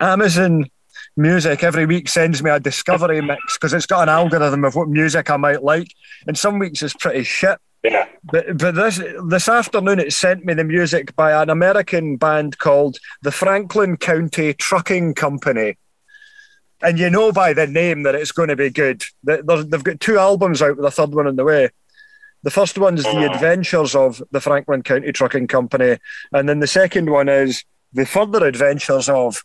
[0.00, 0.66] Amazon
[1.16, 4.88] Music every week sends me a discovery mix because it's got an algorithm of what
[4.88, 5.88] music I might like,
[6.26, 7.58] and some weeks it's pretty shit.
[7.82, 8.06] Yeah.
[8.24, 12.98] But but this this afternoon it sent me the music by an American band called
[13.22, 15.76] the Franklin County Trucking Company.
[16.82, 19.04] And you know by the name that it's going to be good.
[19.22, 21.70] They've got two albums out with a third one on the way.
[22.42, 25.98] The first one is The Adventures of the Franklin County Trucking Company,
[26.32, 29.42] and then the second one is The Further Adventures of.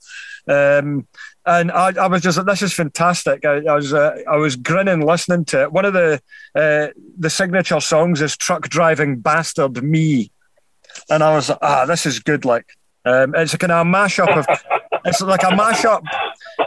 [0.47, 1.07] Um,
[1.45, 3.45] and I, I, was just this is fantastic.
[3.45, 5.71] I, I was uh, I was grinning listening to it.
[5.71, 6.21] One of the
[6.55, 10.31] uh, the signature songs is "Truck Driving Bastard Me,"
[11.09, 12.45] and I was like, ah, this is good.
[12.45, 12.65] Like
[13.05, 14.45] um, it's a kind of a mashup of
[15.05, 16.03] it's like a mashup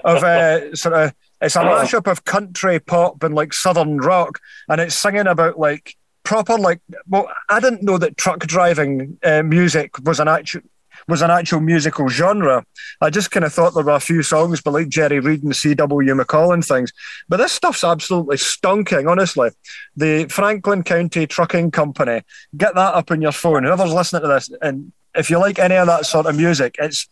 [0.05, 4.81] of uh, sort of it's a mashup of country pop and like southern rock, and
[4.81, 5.97] it's singing about like
[6.29, 10.61] proper like well i didn't know that truck driving uh, music was an actual
[11.07, 12.67] was an actual musical genre.
[13.01, 15.57] I just kind of thought there were a few songs by like Jerry Reed and
[15.57, 16.15] C.W.
[16.15, 16.93] McCall things.
[17.29, 19.51] But this stuff's absolutely stonking, honestly.
[19.97, 22.23] The Franklin County Trucking Company,
[22.57, 23.65] get that up on your phone.
[23.65, 27.09] Whoever's listening to this, and if you like any of that sort of music, it's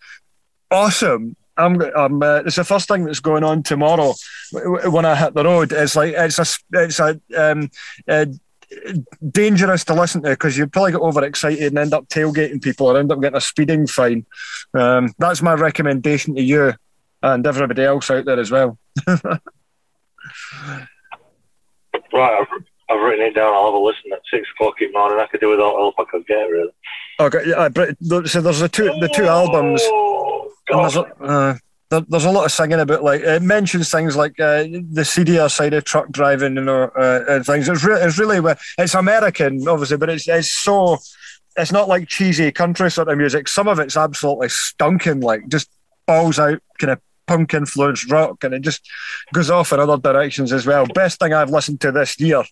[0.70, 1.36] awesome.
[1.56, 4.12] I'm, I'm uh, it's the first thing that's going on tomorrow
[4.52, 5.72] when I hit the road.
[5.72, 7.70] It's like it's a it's a um,
[8.06, 8.26] uh,
[9.30, 12.98] dangerous to listen to because you'd probably get overexcited and end up tailgating people or
[12.98, 14.26] end up getting a speeding fine.
[14.74, 16.74] Um, that's my recommendation to you
[17.22, 18.78] and everybody else out there as well.
[19.06, 19.38] right,
[22.12, 22.46] I've,
[22.90, 23.54] I've, written it down.
[23.54, 25.18] I'll have a listen at six o'clock in the morning.
[25.20, 26.72] I could do with all help I could get, really.
[27.18, 27.68] Okay, yeah,
[28.24, 29.80] so there's the two the two albums.
[29.86, 31.56] Oh, there's, uh,
[31.90, 35.48] there, there's a lot of singing about like it mentions things like uh, the seedier
[35.48, 37.68] side of truck driving, know, uh, and things.
[37.68, 40.98] It's, re- it's really it's American, obviously, but it's it's so
[41.56, 43.48] it's not like cheesy country sort of music.
[43.48, 45.70] Some of it's absolutely stunking, like just
[46.06, 48.88] balls out, kind of punk influenced rock, and it just
[49.32, 50.86] goes off in other directions as well.
[50.86, 52.42] Best thing I've listened to this year.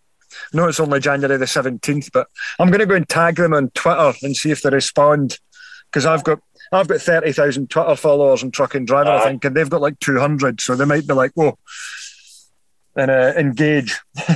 [0.52, 3.70] No, it's only January the seventeenth, but I'm going to go and tag them on
[3.70, 5.38] Twitter and see if they respond
[5.90, 6.40] because I've got
[6.72, 9.80] I've got 30,000 Twitter followers on Truck and Driver, uh, I think, and they've got
[9.80, 10.60] like 200.
[10.60, 11.58] So they might be like, whoa,
[12.96, 13.98] and uh, engage.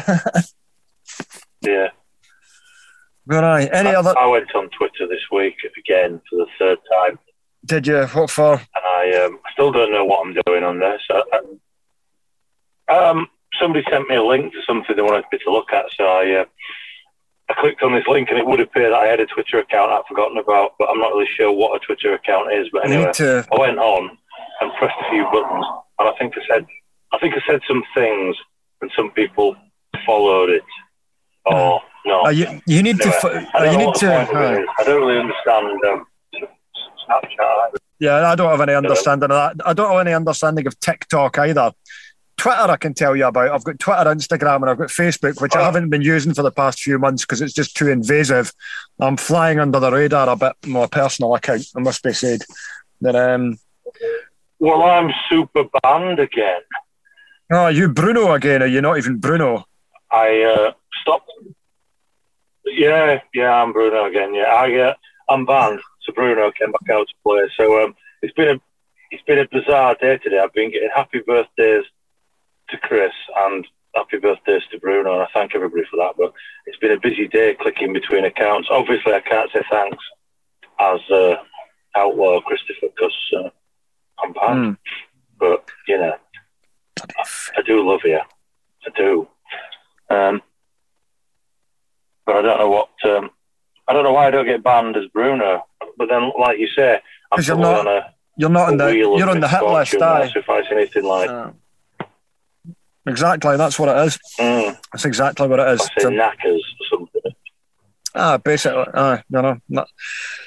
[1.61, 1.88] yeah.
[3.27, 4.19] But I, any I, other?
[4.19, 7.19] I went on Twitter this week again for the third time.
[7.64, 8.07] Did you?
[8.07, 8.55] What for?
[8.55, 10.99] And I um, still don't know what I'm doing on there.
[11.07, 11.23] So,
[12.88, 13.29] um,
[13.61, 15.87] somebody sent me a link to something they wanted me to look at.
[15.97, 16.45] So I uh,
[17.51, 19.91] I clicked on this link and it would appear that I had a Twitter account
[19.91, 22.69] I'd forgotten about, but I'm not really sure what a Twitter account is.
[22.73, 23.47] But anyway, to...
[23.51, 24.19] I went on
[24.61, 25.65] and pressed a few buttons,
[25.99, 26.67] and I think I said,
[27.13, 28.37] I think I said some things,
[28.83, 29.57] and some people
[30.05, 30.63] followed it.
[31.47, 33.59] Or no, uh, you, you need anyway, to.
[33.59, 34.13] Uh, you need to.
[34.13, 36.07] Uh, I don't really understand um,
[37.09, 37.77] Snapchat.
[38.01, 39.67] Yeah, I don't have any understanding of that.
[39.67, 41.73] I don't have any understanding of TikTok either.
[42.38, 43.51] Twitter I can tell you about.
[43.51, 46.53] I've got Twitter, Instagram, and I've got Facebook, which I haven't been using for the
[46.53, 48.53] past few months because it's just too invasive.
[49.01, 50.53] I'm flying under the radar a bit.
[50.66, 52.42] My personal account, I must be said.
[53.01, 53.59] That um.
[54.61, 56.61] Well, I'm super banned again.
[57.51, 58.62] Oh, you Bruno again?
[58.62, 59.64] Are you not even Bruno?
[60.11, 60.72] I uh,
[61.03, 61.31] stopped.
[62.64, 64.35] Yeah, yeah, I'm Bruno again.
[64.35, 64.94] Yeah, I uh,
[65.29, 65.81] I'm banned.
[66.03, 67.48] So Bruno came back out to play.
[67.57, 68.61] So um, it's been a
[69.11, 70.38] it's been a bizarre day today.
[70.38, 71.85] I've been getting happy birthdays
[72.70, 76.14] to Chris and happy birthdays to Bruno, and I thank everybody for that.
[76.16, 76.33] But
[76.66, 78.68] it's been a busy day clicking between accounts.
[78.70, 80.04] Obviously, I can't say thanks
[80.81, 81.37] as uh,
[81.96, 83.50] Outlaw Christopher because uh,
[84.22, 84.76] I'm banned.
[84.76, 84.78] Mm.
[85.38, 86.14] But you know,
[87.00, 87.24] I,
[87.57, 88.20] I do love you.
[88.87, 89.28] I do.
[90.11, 90.42] Um,
[92.26, 92.90] but I don't know what.
[93.04, 93.31] Um,
[93.87, 95.64] I don't know why I don't get banned as Bruno.
[95.96, 97.00] But then, like you say,
[97.33, 99.94] I'm you're not, on a, you're not on the you're on the hit list.
[100.37, 101.54] If I anything like.
[103.09, 104.18] Exactly, that's what it is.
[104.38, 104.77] Mm.
[104.92, 105.90] That's exactly what it is.
[105.99, 107.33] Say knackers or something.
[108.14, 109.59] Ah, basically, ah, you know.
[109.68, 109.88] Not,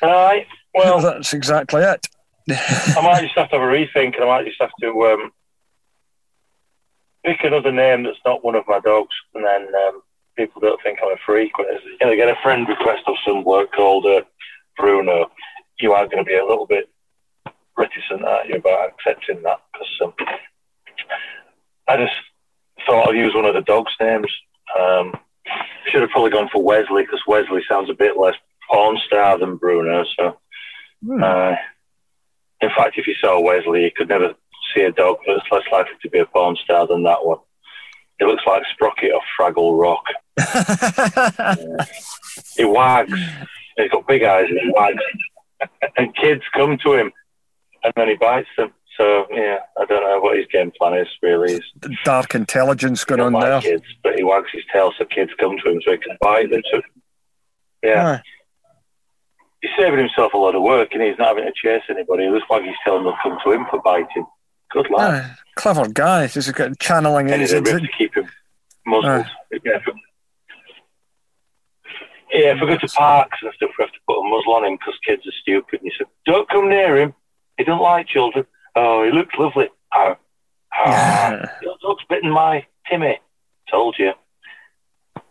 [0.01, 0.47] All right.
[0.73, 2.07] Well, that's exactly it.
[2.49, 5.31] I might just have to have a rethink, and I might just have to um,
[7.23, 10.01] pick another name that's not one of my dogs, and then um,
[10.37, 11.57] people don't think I'm a freak.
[11.57, 14.21] When you know, get a friend request of some bloke called uh,
[14.77, 15.29] Bruno,
[15.79, 16.89] you are going to be a little bit
[17.77, 19.59] reticent, aren't you, about accepting that?
[19.73, 20.13] Because um,
[21.87, 22.15] I just
[22.85, 24.31] thought I'll use one of the dog's names.
[24.79, 25.13] Um,
[25.87, 28.35] should have probably gone for Wesley because Wesley sounds a bit less
[28.69, 30.05] porn star than Bruno.
[30.17, 30.37] So,
[31.03, 31.23] hmm.
[31.23, 31.55] uh,
[32.61, 34.33] in fact, if you saw Wesley, you could never
[34.73, 37.39] see a dog that's less likely to be a porn star than that one.
[38.19, 40.05] It looks like Sprocket off Fraggle Rock.
[40.37, 41.85] yeah.
[42.55, 43.19] He wags.
[43.75, 45.01] He's got big eyes and he wags.
[45.97, 47.11] and kids come to him
[47.83, 48.71] and then he bites them.
[48.97, 51.53] So yeah, I don't know what his game plan is really.
[51.53, 51.65] It's
[52.03, 53.61] dark intelligence going on there.
[53.61, 56.51] Kids, but he wags his tail so kids come to him so he can bite
[56.51, 56.61] them.
[56.71, 56.81] So,
[57.83, 58.21] yeah.
[59.61, 62.25] He's saving himself a lot of work and he's not having to chase anybody.
[62.25, 64.25] It looks like he's telling them to come to him for biting.
[64.71, 65.37] Good lad.
[65.55, 66.27] clever guy.
[66.27, 67.37] Just channeling it.
[67.47, 68.27] to keep him
[68.85, 69.25] muzzled.
[69.63, 69.93] Yeah, for,
[72.33, 74.65] yeah, if we go to parks and stuff, we have to put a muzzle on
[74.65, 75.81] him because kids are stupid.
[75.81, 77.13] And he said, don't come near him.
[77.57, 78.45] He don't like children.
[78.75, 79.69] Oh, he looks lovely.
[79.93, 80.15] Oh,
[80.85, 83.19] oh your dog's bitten my Timmy.
[83.69, 84.11] Told you.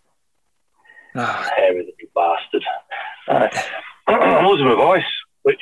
[1.12, 1.50] Oh.
[1.56, 2.64] Hairy little bastard.
[4.06, 5.02] I'm losing my voice,
[5.42, 5.60] which...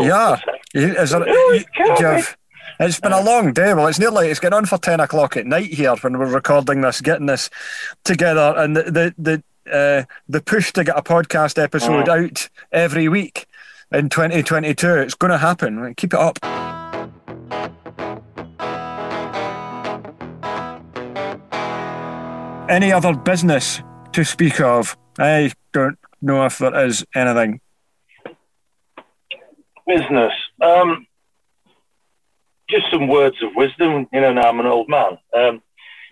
[0.00, 0.40] Yeah.
[0.74, 2.22] Is there, oh, you,
[2.80, 3.74] it's been a long day.
[3.74, 6.80] Well, it's nearly it's getting on for ten o'clock at night here when we're recording
[6.80, 7.50] this, getting this
[8.04, 9.14] together, and the the
[9.66, 12.28] the, uh, the push to get a podcast episode mm.
[12.28, 13.46] out every week
[13.90, 14.94] in 2022.
[14.94, 15.94] It's going to happen.
[15.96, 16.67] Keep it up.
[22.68, 23.82] Any other business
[24.12, 24.96] to speak of?
[25.18, 27.60] I don't know if there is anything.
[29.86, 30.32] Business.
[30.60, 31.06] Um,
[32.68, 34.06] just some words of wisdom.
[34.12, 35.12] You know, now I'm an old man.
[35.34, 35.62] Um,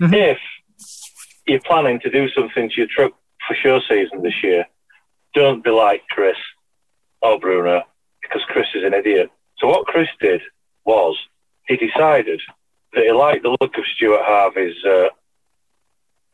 [0.00, 0.14] mm-hmm.
[0.14, 0.38] If
[1.46, 3.12] you're planning to do something to your truck
[3.46, 4.66] for show season this year,
[5.34, 6.36] don't be like Chris
[7.20, 7.82] or Bruno
[8.22, 9.30] because Chris is an idiot.
[9.58, 10.40] So what Chris did
[10.86, 11.16] was
[11.66, 12.40] he decided
[12.94, 15.08] that he liked the look of Stuart Harvey's uh,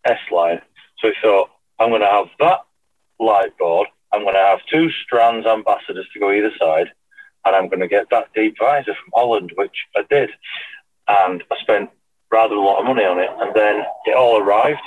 [0.04, 0.60] S line.
[0.98, 2.60] So he thought, I'm going to have that
[3.18, 3.88] light board.
[4.12, 6.88] I'm going to have two strands ambassadors to go either side
[7.44, 10.30] and I'm going to get that deep visor from Holland, which I did.
[11.08, 11.90] And I spent
[12.30, 13.30] rather a lot of money on it.
[13.40, 14.80] And then it all arrived.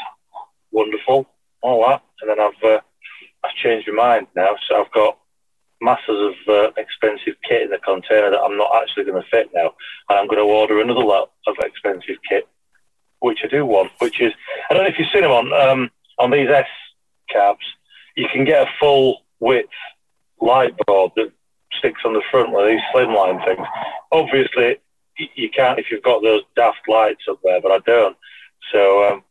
[0.71, 1.28] Wonderful.
[1.62, 2.01] All that.
[2.21, 2.80] And then I've, uh,
[3.43, 4.56] I've changed my mind now.
[4.67, 5.17] So I've got
[5.86, 9.50] masses of uh, expensive kit in the container that I'm not actually going to fit
[9.54, 9.71] now.
[10.10, 12.48] And I'm going to order another lot of expensive kit,
[13.19, 14.34] which I do want, which is,
[14.69, 16.67] I don't know if you've seen them on, um, on these S
[17.30, 17.65] cabs,
[18.15, 19.69] you can get a full width
[20.41, 21.32] light board that
[21.78, 23.67] sticks on the front, one of these slimline things.
[24.12, 24.78] Obviously,
[25.36, 28.17] you can't if you've got those daft lights up there, but I don't.
[28.71, 29.24] So um,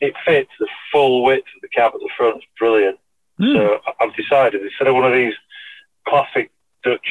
[0.00, 2.38] it fits the full width of the cab at the front.
[2.38, 2.98] It's brilliant.
[3.38, 3.56] Mm.
[3.56, 5.34] So I've decided instead of one of these
[6.08, 6.50] classic
[6.84, 7.06] Dutch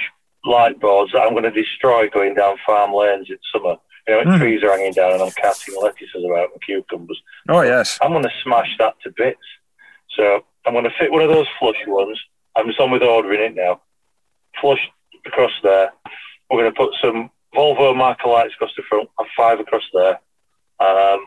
[0.45, 3.75] light boards that I'm going to destroy going down farm lanes in summer.
[4.07, 4.39] You know, mm.
[4.39, 7.21] trees are hanging down and I'm casting lettuces about and cucumbers.
[7.49, 7.99] Oh yes.
[8.01, 9.39] I'm going to smash that to bits.
[10.17, 12.19] So I'm going to fit one of those flush ones.
[12.55, 13.81] I'm just on with ordering it now
[14.59, 14.79] flush
[15.25, 15.91] across there.
[16.49, 20.19] We're going to put some Volvo marker lights across the front and five across there.
[20.79, 21.25] Um,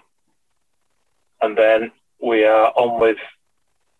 [1.40, 1.92] and then
[2.22, 3.18] we are on with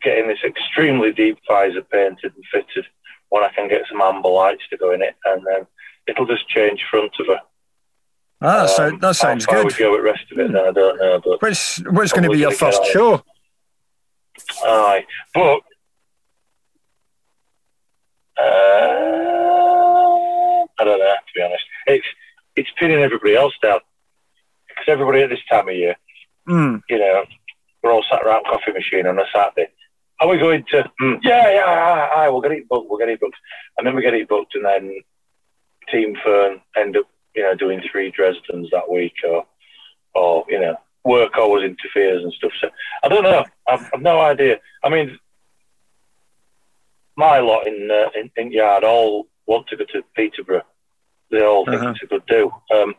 [0.02, 2.86] getting this extremely deep visor painted and fitted
[3.32, 5.16] when I can get some amber lights to go in it.
[5.24, 5.66] And then
[6.06, 7.40] it'll just change front of her.
[8.42, 9.72] Ah, that, um, that sounds how good.
[9.72, 11.18] we go with rest of it, then, I don't know.
[11.24, 13.24] But what's what's going to be your first show?
[14.64, 15.60] Aye, but
[18.38, 18.42] uh,
[20.78, 21.14] I don't know.
[21.14, 22.06] To be honest, it's
[22.54, 23.80] it's pinning everybody else down
[24.68, 25.96] because everybody at this time of year,
[26.46, 26.82] mm.
[26.90, 27.24] you know,
[27.82, 29.70] we're all sat around coffee machine on a Saturday.
[30.22, 30.88] Are we going to?
[31.00, 32.88] Mm, yeah, yeah, aye, aye, we'll get it booked.
[32.88, 33.36] We'll get it booked,
[33.76, 35.00] and then we get it booked, and then
[35.90, 39.44] Team Fern end up, you know, doing three Dresdens that week, or,
[40.14, 42.52] or you know, work always interferes and stuff.
[42.60, 42.68] So
[43.02, 43.44] I don't know.
[43.66, 44.60] I've, I've no idea.
[44.84, 45.18] I mean,
[47.16, 50.62] my lot in, uh, in, in yard all want to go to Peterborough.
[51.32, 51.94] They all think uh-huh.
[51.96, 52.94] it's a good do, um,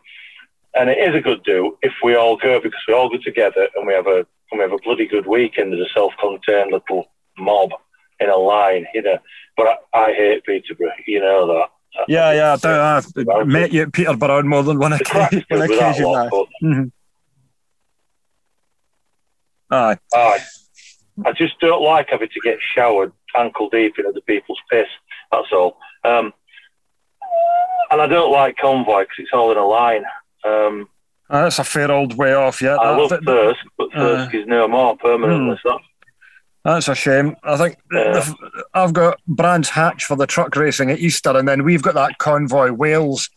[0.76, 3.70] and it is a good do if we all go because we all go together
[3.78, 7.08] and we have a and we have a bloody good weekend as a self-contained little
[7.38, 7.72] mob
[8.20, 9.18] in a line, you know.
[9.56, 11.70] But I, I hate Peterborough, you know that.
[12.08, 15.46] Yeah, yeah, I have met you at Peterborough on more than one occasion.
[15.50, 16.32] One occasion lot,
[16.62, 16.86] mm-hmm.
[19.70, 19.98] Aye.
[20.14, 20.40] Aye.
[21.26, 24.88] I just don't like having to get showered ankle deep in other people's piss.
[25.32, 25.78] That's all.
[26.04, 26.34] Um,
[27.92, 30.04] and I don't like convoy because it's all in a line.
[30.44, 30.90] Um,
[31.30, 32.76] uh, that's a fair old way off, yeah.
[32.76, 35.58] I love Thirsk, but Thirsk uh, is no more permanently.
[35.64, 35.78] Hmm.
[36.64, 37.36] That's a shame.
[37.44, 37.78] I think.
[38.74, 42.18] I've got Brands Hatch for the truck racing at Easter, and then we've got that
[42.20, 43.30] Convoy Wales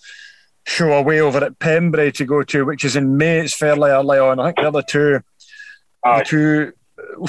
[0.66, 3.40] show away over at Pembrey to go to, which is in May.
[3.40, 4.38] It's fairly early on.
[4.38, 5.20] I think the other two,
[6.04, 6.18] Aye.
[6.18, 6.72] the two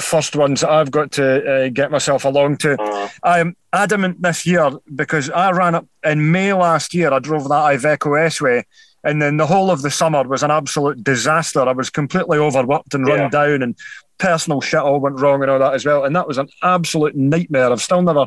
[0.00, 2.80] first ones that I've got to uh, get myself along to.
[2.80, 7.12] Uh, I'm adamant this year because I ran up in May last year.
[7.12, 8.66] I drove that Iveco S way,
[9.02, 11.60] and then the whole of the summer was an absolute disaster.
[11.60, 13.28] I was completely overworked and run yeah.
[13.30, 13.76] down, and
[14.18, 16.04] personal shit all went wrong and all that as well.
[16.04, 17.70] And that was an absolute nightmare.
[17.70, 18.26] I've still never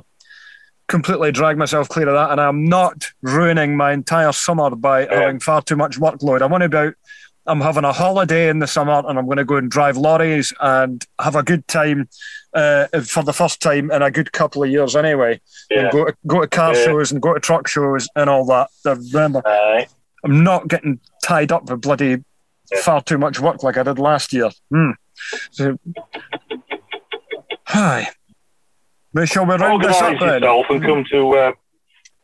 [0.87, 5.21] completely dragged myself clear of that, and I'm not ruining my entire summer by yeah.
[5.21, 6.41] having far too much workload.
[6.41, 6.93] I want to be out.
[7.47, 10.53] I'm having a holiday in the summer, and I'm going to go and drive lorries
[10.59, 12.07] and have a good time
[12.53, 15.41] uh, for the first time in a good couple of years, anyway.
[15.69, 15.83] Yeah.
[15.83, 16.85] And go to, go to car yeah.
[16.85, 18.69] shows and go to truck shows and all that.
[18.85, 19.41] Remember,
[20.23, 22.23] I'm not getting tied up with bloody
[22.83, 24.51] far too much work like I did last year.
[24.71, 24.93] Mm.
[25.51, 25.78] So,
[27.65, 28.07] hi.
[29.13, 30.41] But shall we round this up then?
[30.41, 31.51] yourself and come to uh,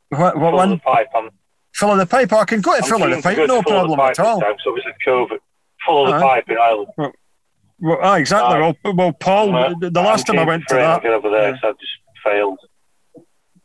[0.09, 0.69] what, what one?
[0.71, 1.07] The pipe.
[1.15, 1.29] I'm,
[1.73, 2.31] fill of the pipe.
[2.31, 4.39] I can go to fill of the pipe, no problem at all.
[4.39, 5.37] Time, so it's COVID.
[5.85, 6.27] Full of the uh-huh.
[6.27, 6.87] pipe in Ireland.
[7.79, 8.55] Well, ah, exactly.
[8.55, 11.29] Uh, well, well, Paul, uh, the, the last time I went to that, get over
[11.29, 11.91] there, so I just
[12.23, 12.59] failed.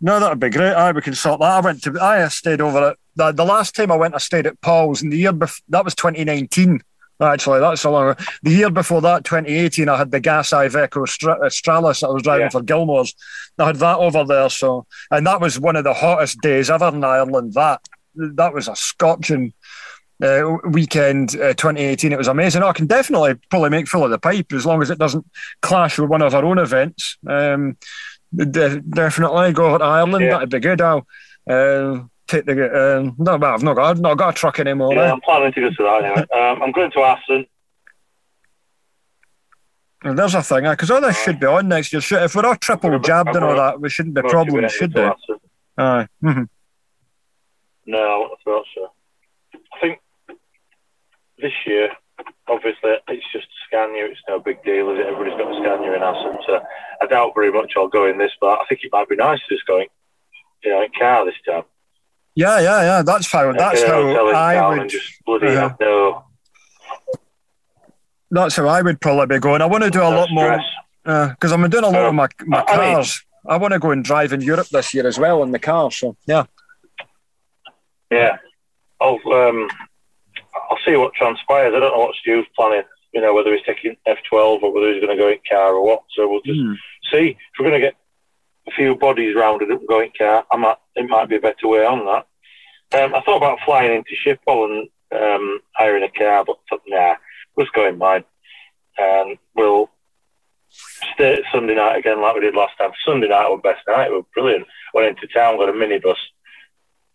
[0.01, 0.75] No, that'd be great.
[0.75, 1.47] I we can sort that.
[1.47, 1.99] I went to.
[2.01, 4.15] I stayed over at the, the last time I went.
[4.15, 6.83] I stayed at Paul's, and the year before that was 2019.
[7.21, 8.17] Actually, that's so long.
[8.43, 12.23] The year before that, 2018, I had the Gas Iveco uh, Stralis that I was
[12.23, 12.51] driving yeah.
[12.51, 13.15] for Gilmore's.
[13.59, 16.89] I had that over there, so and that was one of the hottest days ever
[16.89, 17.53] in Ireland.
[17.55, 17.81] That
[18.15, 19.53] that was a scorching
[20.23, 22.13] uh, weekend, uh, 2018.
[22.13, 22.63] It was amazing.
[22.63, 25.27] I can definitely probably make full of the pipe as long as it doesn't
[25.61, 27.19] clash with one of our own events.
[27.27, 27.77] Um,
[28.35, 30.25] de- definitely go to Ireland.
[30.25, 30.31] Yeah.
[30.33, 30.81] That'd be good.
[30.81, 31.07] I'll,
[31.49, 32.01] uh,
[32.33, 32.99] take the.
[32.99, 33.91] Um, no, well, I've not got.
[33.91, 34.95] I've not got a truck anymore.
[34.95, 35.13] Yeah, eh?
[35.13, 36.27] I'm planning to go to that anyway.
[36.35, 37.47] Um, I'm going to Assen.
[40.05, 40.95] Well, there's a thing, because eh?
[40.95, 42.03] all this should be on next year.
[42.25, 45.15] If we're all triple jabbed and all that, we shouldn't be problems, should there?
[45.79, 46.09] Aye.
[46.23, 46.43] Mm-hmm.
[47.87, 48.93] No, I thought so.
[49.55, 49.99] I think
[51.39, 51.91] this year,
[52.49, 54.07] obviously, it's just a Scania.
[54.07, 55.07] It's no big deal, is it?
[55.07, 56.61] Everybody's got a Scania in Assen, so
[57.01, 59.39] I doubt very much I'll go in this, but I think it might be nice
[59.49, 59.87] to just going,
[60.65, 61.63] you know, in car this time.
[62.35, 63.03] Yeah, yeah, yeah.
[63.03, 63.53] That's how.
[63.53, 64.93] That's how I would.
[65.27, 66.25] Bloody uh, no.
[68.31, 69.61] That's how I would probably be going.
[69.61, 70.65] I want to do a lot stress.
[71.05, 73.23] more because uh, I'm doing a lot of my, my I cars.
[73.45, 75.59] Mean, I want to go and drive in Europe this year as well in the
[75.59, 75.91] car.
[75.91, 76.45] So yeah.
[78.11, 78.39] Yeah,
[79.01, 79.69] I'll um,
[80.55, 81.75] I'll see what transpires.
[81.75, 82.83] I don't know what Stu's planning.
[83.13, 85.85] You know whether he's taking F12 or whether he's going to go in car or
[85.85, 86.03] what.
[86.17, 86.77] So we'll just mm.
[87.11, 87.97] see if we're going to get
[88.67, 90.45] a few bodies rounded up and going car.
[90.51, 92.27] I might, it might be a better way on that.
[92.99, 94.89] Um, I thought about flying into Schiphol and
[95.21, 97.15] um, hiring a car, but thought, nah,
[97.57, 98.25] let's go in mine.
[98.99, 99.91] And we'll
[101.15, 102.91] stay Sunday night again like we did last time.
[103.05, 104.09] Sunday night was best night.
[104.09, 104.67] It was brilliant.
[104.95, 106.17] Went into town, got a minibus.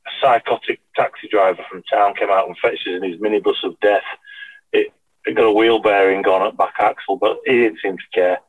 [0.08, 3.80] A psychotic taxi driver from town came out and fetched us in his minibus of
[3.80, 4.04] death.
[4.74, 4.92] It,
[5.26, 8.40] it got a wheel bearing gone at back axle, but he didn't seem to care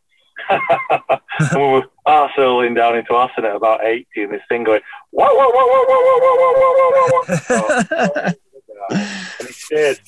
[0.50, 4.80] and we were arseholing down into Assen at about 80 and this thing going,
[5.10, 8.32] whoa, whoa, whoa, whoa, whoa, whoa, whoa, whoa, whoa, whoa, whoa.
[8.80, 8.94] Oh,
[9.40, 9.98] and he said,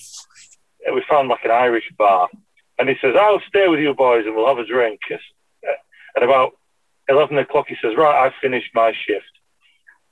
[0.95, 2.29] we found like an Irish bar.
[2.79, 5.01] And he says, I'll stay with you boys and we'll have a drink.
[5.11, 6.53] And about
[7.09, 9.27] 11 o'clock, he says, right, I've finished my shift.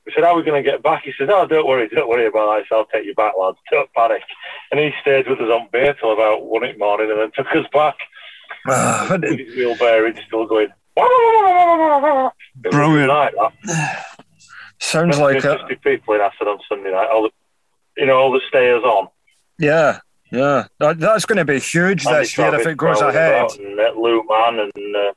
[0.04, 1.02] We said, how are we going to get back?
[1.04, 2.74] He said, oh, don't worry, don't worry about that.
[2.74, 3.58] I'll take you back, lads.
[3.70, 4.22] Don't panic.
[4.70, 7.30] And he stayed with us on bay till about one in the morning and then
[7.34, 7.96] took us back.
[8.68, 9.18] Uh,
[9.56, 10.68] wheelbarrow, he's still going.
[12.56, 13.08] Brilliant.
[13.08, 14.04] Night, that.
[14.80, 15.58] Sounds like a...
[15.82, 17.08] people in Assen on Sunday night.
[17.12, 17.30] All the,
[17.96, 19.08] you know, all the stayers on.
[19.58, 19.98] Yeah,
[20.30, 20.66] yeah.
[20.78, 23.50] That, that's going to be huge this year if it goes ahead.
[23.58, 24.96] And uh, Le Mans and.
[24.96, 25.12] Uh,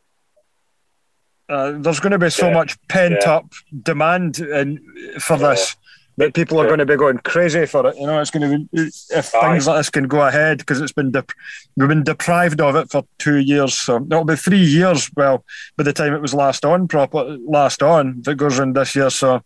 [1.49, 3.33] uh, there's going to be so yeah, much pent yeah.
[3.33, 3.51] up
[3.83, 4.79] demand in,
[5.19, 5.49] for yeah.
[5.49, 5.75] this
[6.17, 7.95] that people are going to be going crazy for it.
[7.97, 9.53] You know, it's going to be if Aye.
[9.53, 11.31] things like this can go ahead because it's been dep-
[11.77, 13.77] we've been deprived of it for two years.
[13.77, 15.09] So it'll be three years.
[15.15, 15.45] Well,
[15.77, 18.95] by the time it was last on proper last on, if it goes in this
[18.95, 19.09] year.
[19.09, 19.41] So.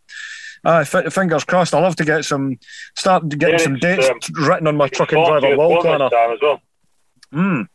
[0.64, 1.76] Uh, f- fingers crossed.
[1.76, 2.58] I'll have to get some,
[2.96, 6.06] start getting some dates um, written on my truck and driver wall planner.
[6.06, 6.60] As well.
[7.32, 7.68] Mm.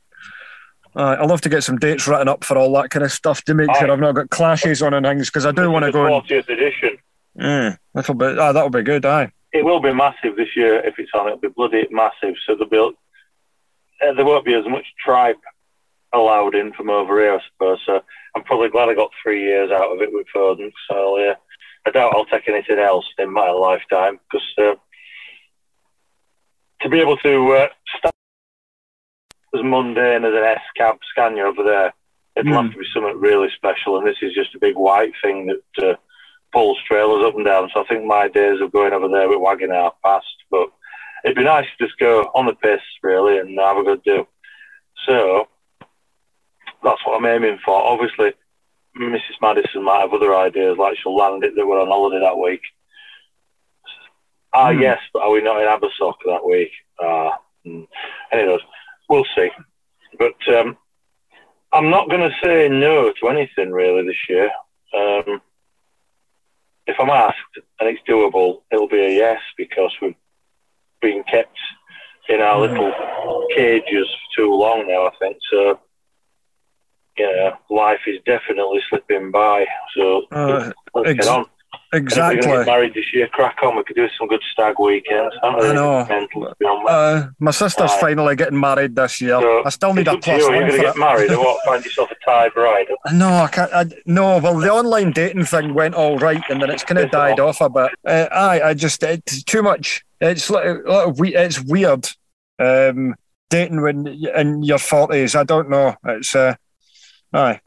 [0.96, 3.42] Uh, I love to get some dates written up for all that kind of stuff
[3.44, 3.78] to make Aye.
[3.78, 6.08] sure I've not got clashes on and things because I do want to go.
[6.08, 6.98] Fortieth edition.
[7.36, 9.04] Yeah, that'll be ah, that'll be good.
[9.04, 9.32] Aye.
[9.52, 11.26] It will be massive this year if it's on.
[11.26, 12.34] It'll be bloody massive.
[12.46, 12.96] So there'll be
[14.06, 15.36] uh, there won't be as much tribe
[16.12, 17.78] allowed in from over here, I suppose.
[17.86, 18.00] So
[18.34, 20.72] I'm probably glad I got three years out of it with Foden.
[20.88, 21.34] So yeah,
[21.86, 24.74] I doubt I'll take anything else in my lifetime because uh,
[26.82, 27.68] to be able to uh,
[27.98, 28.14] start
[29.54, 31.92] as mundane as an S cab Scania over there,
[32.36, 32.62] it'll mm.
[32.62, 33.98] have to be something really special.
[33.98, 35.96] And this is just a big white thing that uh,
[36.52, 37.70] pulls trailers up and down.
[37.72, 40.26] So I think my days of going over there with wagging are past.
[40.50, 40.70] But
[41.24, 44.26] it'd be nice to just go on the piss, really, and have a good do.
[45.06, 45.48] So
[46.82, 47.74] that's what I'm aiming for.
[47.74, 48.32] Obviously,
[48.96, 49.40] Mrs.
[49.40, 52.62] Maddison might have other ideas, like she'll land it that we're on holiday that week.
[54.52, 54.80] Ah, mm.
[54.80, 56.70] yes, but are we not in Abersoch that week?
[57.00, 57.86] Ah, mm.
[58.32, 58.60] anyways,
[59.08, 59.48] we'll see.
[60.18, 60.76] But um,
[61.72, 64.50] I'm not going to say no to anything really this year.
[64.92, 65.40] Um,
[66.90, 67.36] if I'm asked
[67.78, 70.14] and it's doable, it'll be a yes because we've
[71.00, 71.56] been kept
[72.28, 72.92] in our little
[73.54, 75.06] cages for too long now.
[75.06, 75.80] I think so.
[77.18, 79.66] Yeah, life is definitely slipping by.
[79.96, 81.46] So uh, let's ex- get on.
[81.92, 82.40] Exactly.
[82.46, 83.76] Get married this year, crack on.
[83.76, 85.34] We could do some good stag weekends.
[85.42, 86.06] I know.
[86.88, 89.40] Uh, my sister's finally getting married this year.
[89.40, 90.50] So I still need a plus you.
[90.50, 91.60] You're going to get married or what?
[91.66, 92.14] Find yourself a
[93.12, 93.72] No, I can't.
[93.72, 97.10] I, no, well, the online dating thing went all right, and then it's kind of
[97.10, 97.60] died off.
[97.60, 97.90] off a bit.
[98.06, 100.04] Uh, I, I just it's too much.
[100.20, 102.08] It's like, it's weird.
[102.58, 103.14] Um,
[103.48, 105.34] dating when in your forties.
[105.34, 105.96] I don't know.
[106.04, 106.54] It's uh,
[107.32, 107.60] aye.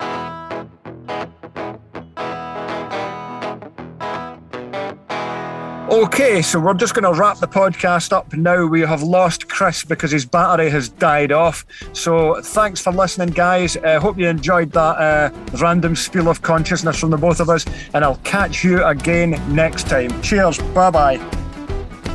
[5.93, 8.65] Okay, so we're just going to wrap the podcast up now.
[8.65, 11.67] We have lost Chris because his battery has died off.
[11.93, 13.77] So thanks for listening, guys.
[13.77, 15.29] I uh, hope you enjoyed that uh,
[15.59, 19.87] random spiel of consciousness from the both of us, and I'll catch you again next
[19.87, 20.19] time.
[20.23, 20.57] Cheers.
[20.73, 21.17] Bye bye.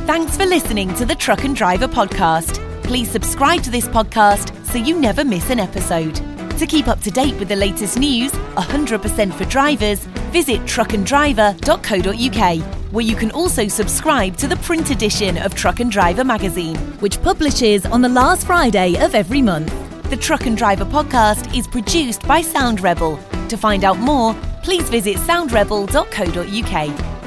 [0.05, 2.61] Thanks for listening to the Truck and Driver podcast.
[2.83, 6.15] Please subscribe to this podcast so you never miss an episode.
[6.57, 10.03] To keep up to date with the latest news, 100% for drivers,
[10.33, 16.23] visit truckanddriver.co.uk, where you can also subscribe to the print edition of Truck and Driver
[16.23, 19.73] magazine, which publishes on the last Friday of every month.
[20.09, 23.19] The Truck and Driver podcast is produced by Sound Rebel.
[23.49, 24.33] To find out more,
[24.63, 27.18] please visit soundrebel.co.uk.